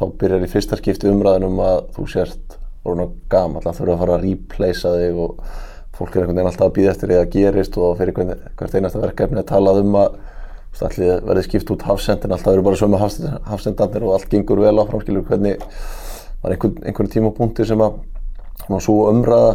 [0.00, 2.56] þá byrjar í fyrsta skipti umræðin um að þú sért
[2.88, 5.42] orðin gamall, að þurfa að fara að replacea þig og
[6.00, 9.04] fólk er einhvern veginn alltaf að býða eftir það gerist og fyrir hvern, hvert einasta
[9.04, 10.20] verkefni að talað um að
[10.80, 15.02] Allir verði skipt út hafsendin, alltaf eru bara sömu hafsendanir og allt gengur vel áfram,
[15.02, 15.58] skilur, hvernig
[16.40, 17.98] var einhver, einhverjum tímapunkti sem að
[18.62, 19.50] svona svo umræða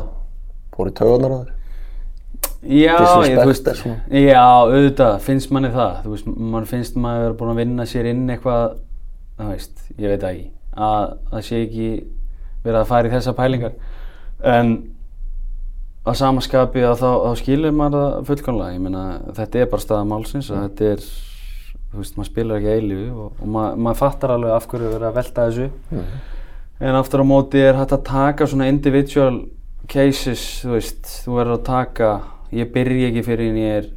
[0.75, 1.53] fór í tauganar á þér?
[2.65, 2.93] Já,
[3.25, 3.71] ég, þú veist,
[4.11, 7.87] já, auðvitað, finnst manni það, þú veist, mann finnst maður að vera búin að vinna
[7.89, 8.77] sér inn eitthvað,
[9.39, 10.47] þú veist, ég veit það ekki,
[10.89, 11.89] að það sé ekki
[12.65, 13.75] verið að fara í þessa pælingar,
[14.53, 14.75] en
[16.05, 19.05] að samaskapi að þá, þá skilur maður það fullkomlega, ég meina,
[19.39, 21.07] þetta er bara staða málsins og þetta er,
[21.89, 25.09] þú veist, maður spilar ekki eilífi og, og maður, maður fattar alveg af hverju verið
[25.09, 25.67] að velta þessu,
[26.85, 29.41] en aftur á móti er hægt að taka svona individual
[29.89, 32.13] cases, þú veist, þú verður að taka,
[32.53, 33.91] ég byrja ekki fyrir en ég er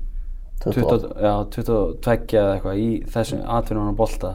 [0.64, 4.32] 20, já, 22 eða eitthvað í þessum atvinnum að bolta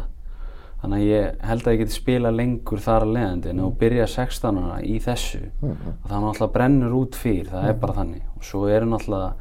[0.83, 4.07] þannig að ég held að ég geti spila lengur þar að leiðandi en þú byrja
[4.11, 8.23] 16 ára í þessu og það náttúrulega brennur út fyrir, það er bara þannig.
[8.35, 9.33] Og svo eru náttúrulega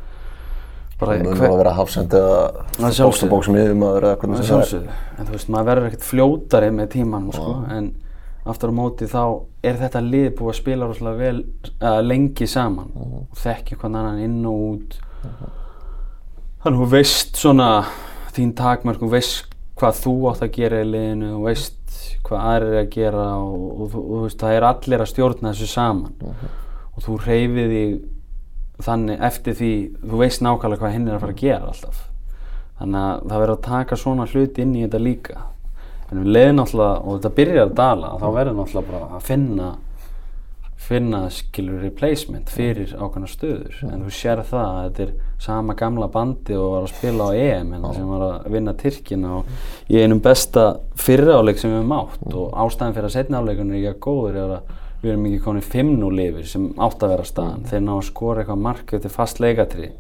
[1.03, 2.37] bara Það mun að vera hafsend eða
[2.79, 3.09] sjálfsögðu.
[3.09, 4.69] bókstabóks miðumæður eða hvernig Það sem það er.
[4.71, 7.89] sjálfsögðu, en þú veist, maður verður ekkert fljótari með tíman, sko, en
[8.53, 9.23] aftur á móti þá
[9.67, 11.41] er þetta lið búið að spila rosalega vel,
[11.83, 12.93] uh, lengi saman.
[12.95, 14.97] Og þekki hvern annan inn og út.
[16.63, 17.69] Þannig að þú veist svona
[18.37, 19.49] þín takmörk, þú veist
[19.81, 23.63] hvað þú átt að gera í liðinu, þú veist hvað aðrir er að gera og,
[23.63, 26.35] og, og, og þú veist, það er allir að stjórna þessu saman.
[26.93, 31.37] Og þú reyfið þig þannig eftir því, þú veist nákvæmlega hvað hinn er að fara
[31.37, 32.03] að gera alltaf.
[32.81, 35.47] Þannig að það verður að taka svona hluti inn í þetta líka.
[36.11, 39.69] En við leiðum náttúrulega, og þetta byrjar að dala þá verður náttúrulega bara að finna
[40.83, 43.79] finna skilur replacement fyrir ákveðna stöður.
[43.89, 47.31] En þú sér það að þetta er sama gamla bandi og var að spila á
[47.39, 50.67] EM hérna, sem var að vinna Tyrkina og í einum besta
[50.99, 52.29] fyrraáleik sem við höfum átt.
[52.33, 55.43] Og ástæðan fyrir að setna áleikunum er ekki að góður er að við erum ekki
[55.43, 57.67] komin 5-0 lifir sem átt að vera staðan.
[57.71, 59.91] Þeir ná að skora eitthvað mark eftir fast leikatri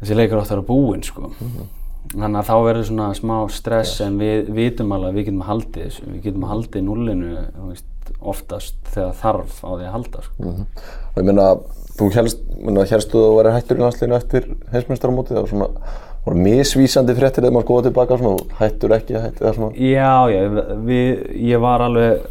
[0.00, 1.32] þessi leikur átt að vera búinn sko.
[2.14, 5.86] Þannig að þá verður svona smá stress en við vitum alveg að við getum haldið
[5.86, 6.08] þessu.
[6.10, 7.86] Við getum núllinu þú veist,
[8.32, 10.54] oftast þegar þarf á því að halda sko.
[10.54, 11.48] Og ég meina,
[11.98, 17.16] þú helstu þú að vera hættur í landsliðinu eftir heimsmyndstarmótið, það var svona, voru misvísandi
[17.18, 20.40] fréttir þegar maður skoða tilbaka svona, hættur ekki hætti það svona, já, já,
[20.88, 22.24] við, ég var alveg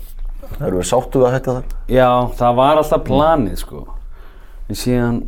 [0.60, 1.78] erum við sáttuð að hætta það?
[1.94, 3.86] já, það var alltaf planið sko.
[4.70, 5.22] En síðan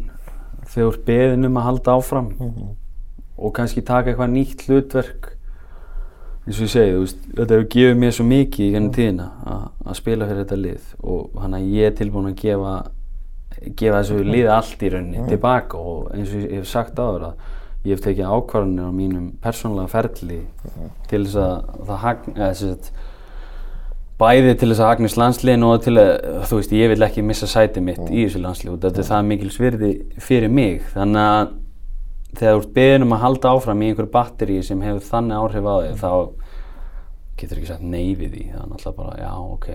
[0.72, 2.30] þegar þú beðin um að halda áfram
[3.36, 5.34] og kannski taka eitthvað nýtt hlutverk
[6.45, 9.95] eins og ég segi, veist, þetta hefur gefið mér svo mikið í gennum tíðina að-
[9.97, 12.75] spila fyrir þetta lið og hann að ég er tilbúin að gefa
[13.79, 17.33] gefa þessu lið allt í rauninni tilbaka og eins og ég hef sagt áður að
[17.85, 20.39] ég hef tekið ákvarðanir á mínum persónulega ferli
[21.07, 22.89] til þess að það hagn, eða þess að
[24.19, 26.11] bæði til þess að hagnist landsliðin og til að,
[26.49, 29.25] þú veist, ég vil ekki missa sæti mitt í þessu landslið og þetta er það
[29.31, 29.89] mikil svirði
[30.23, 30.81] fyrir mig.
[30.93, 31.49] Þannig að
[32.39, 35.69] þegar þú ert beðin um að halda áfram í einhverju batteri sem hefur þannig áhrif
[35.69, 36.11] á þig þá
[37.39, 39.69] getur ekki sagt nei við því það er náttúrulega bara, já, ok,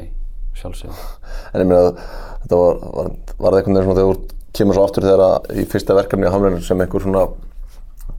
[0.60, 1.06] sjálfsögðu
[1.52, 1.94] En ég meina,
[2.42, 5.50] þetta var, var, var það einhvern veginn svona þegar þú kemur svo aftur þegar að
[5.60, 7.24] í fyrsta verkefni á Hamlinu sem einhver svona,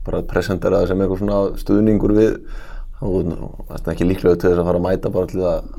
[0.06, 2.36] bara presenteraði sem einhver svona stuðningur við,
[2.98, 3.06] þá
[3.68, 5.72] varst ekki líklega til þess að fara að mæta bara til að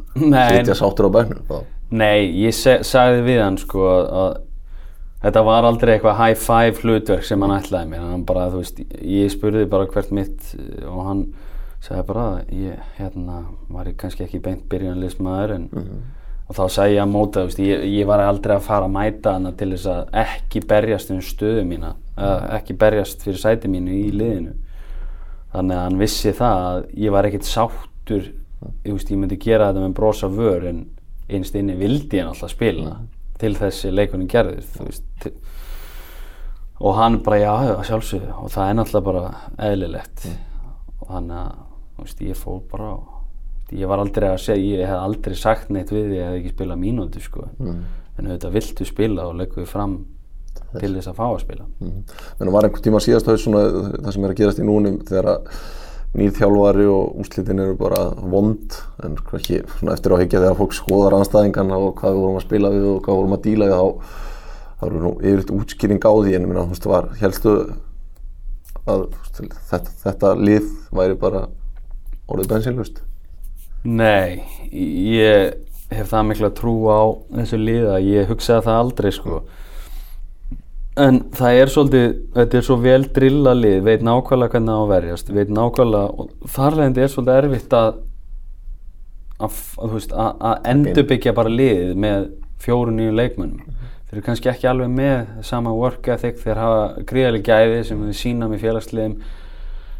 [0.59, 1.45] sitja sáttur á bæknum.
[1.49, 1.57] þá.
[1.93, 4.41] Nei, ég sagði við hann sko að
[5.23, 8.03] þetta var aldrei eitthvað high five hlutverk sem hann ætlaði mér.
[8.11, 11.23] Hann bara, þú veist, ég spurði bara hvert mitt eh, og hann
[11.83, 15.65] sagði bara ég, hérna, var ég kannski ekki beint byrjunarliðsmaður en
[16.43, 18.95] og þá sagði ég að móta, þú veist, ég, ég var aldrei að fara að
[18.97, 23.71] mæta hana til þess að ekki berjast um stöðu mína, uh, ekki berjast fyrir sæti
[23.71, 24.55] mínu í liðinu.
[25.53, 28.23] Þannig að hann vissi það að ég var ekkert sáttur
[28.83, 30.83] ég, veist, ég myndi gera þetta með brosa vör en
[31.31, 32.97] einst inni vildi ég alltaf spila
[33.43, 35.29] til þessi leikunum gerðir veist
[36.83, 40.23] og hann bara já, já, sjálfsögðu og það er náttúrulega bara eðlilegt.
[40.99, 44.99] Og þannig að veist, ég fór bara og ég var aldrei að segja, ég hef
[44.99, 47.47] aldrei sagt neitt við því að ég hef ekki spilað mínúti sko.
[48.13, 49.93] en auðvitað viltu spila og leggur við fram
[50.73, 51.63] til þess að fá að spila.
[51.79, 53.39] Menn var einhvern tíma síðast það
[54.13, 55.47] sem er að gerast í núnum þegar að
[56.13, 60.75] nýr þjálfari og úrslitin eru bara vond en ekki eftir á að higgja þegar fólk
[60.77, 63.69] skoðar anstæðingarna og hvað við vorum að spila við og hvað við vorum að díla
[63.69, 63.87] við þá
[64.83, 67.55] þá eru nú yfirleitt útskýring á því en meina, þú veist, var helstu
[68.83, 69.41] að veist,
[69.71, 71.43] þetta, þetta lið væri bara
[72.27, 73.03] orðið bensinlust
[73.83, 75.57] Nei, ég
[75.93, 77.01] hef það mikla trú á
[77.41, 79.41] þessu liða, ég hugsaði það aldrei sko
[80.99, 84.83] en það er svolítið, þetta er svo vel drilla lið, veit nákvæmlega hvernig það á
[84.83, 88.01] að verjast veit nákvæmlega, og þarlegandi er svolítið erfitt að
[89.43, 92.27] að, endurbyggja bara liðið með
[92.63, 93.79] fjóru nýju leikmönnum.
[94.07, 98.19] Þeir eru kannski ekki alveg með sama work ethic, þeir hafa gríðarlega gæði sem við
[98.19, 99.17] sína með félagsliðum.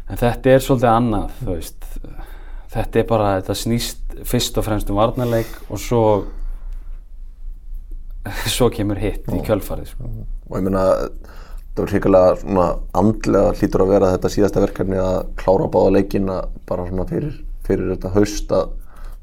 [0.04, 1.90] En þetta er svolítið annað þú veist.
[2.74, 6.04] Þetta er bara, þetta snýst fyrst og fremst um varnarleik og svo
[8.56, 10.12] svo kemur hitt í kjölfarið sko.
[10.48, 10.84] Og ég meina
[11.74, 12.66] það var hrikalega svona
[13.00, 17.94] andlega hlýtur að vera þetta síðasta verkefni að klára báða leikina bara svona fyrir, fyrir
[17.94, 18.68] þetta haust að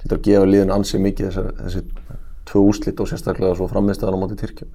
[0.02, 1.84] hlýtur að gefa liðin ansið mikið þessi, þessi
[2.52, 4.72] tvö úslit og sérstaklega svo frammiðstæðan á móti Tyrkjum.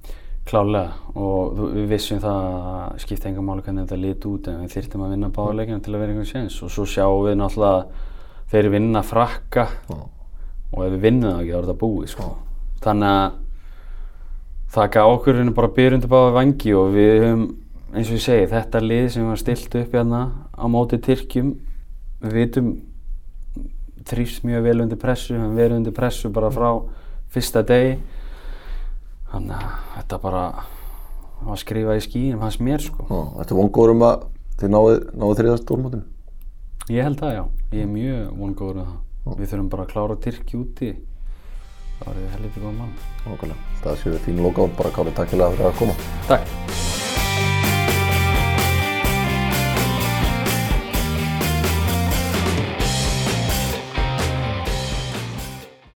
[0.46, 4.76] Klálega og við vissum það að skipta enga máli hvernig þetta lit út en við
[4.76, 6.58] þyrftum að vinna báðuleikina til að vera einhvern séns.
[6.62, 8.04] Og svo sjáum við náttúrulega
[8.52, 12.28] þeir vinna frakka og ef við vinnum það ekki þá er þetta búið sko.
[12.86, 13.36] þannig að
[14.74, 17.46] það gaf okkur henni bara byrjundi báði vangi og við höfum
[17.96, 21.54] eins og ég segi þetta lið sem var stilt upp hérna á móti Tyrkjum
[22.24, 22.70] við vitum
[24.06, 26.68] þrýfst mjög vel undir pressu við verið undir pressu bara frá
[27.34, 27.96] fyrsta degi.
[29.32, 30.44] Þannig að þetta bara
[31.46, 33.06] var skrifað í skýin fannst mér sko.
[33.08, 34.22] Þetta er vongóður um að
[34.60, 36.06] þið náðu, náðu þriðast stórmótinu?
[36.92, 37.42] Ég held það já,
[37.74, 39.02] ég er mjög vongóður með það.
[39.26, 40.90] Við þurfum bara að klára Tyrki úti
[42.00, 42.92] það var helviti góð mann
[43.26, 43.78] Nákvæmlega.
[43.84, 45.98] Það séu fín loka og bara káli takkilega fyrir að koma.
[46.30, 46.95] Takk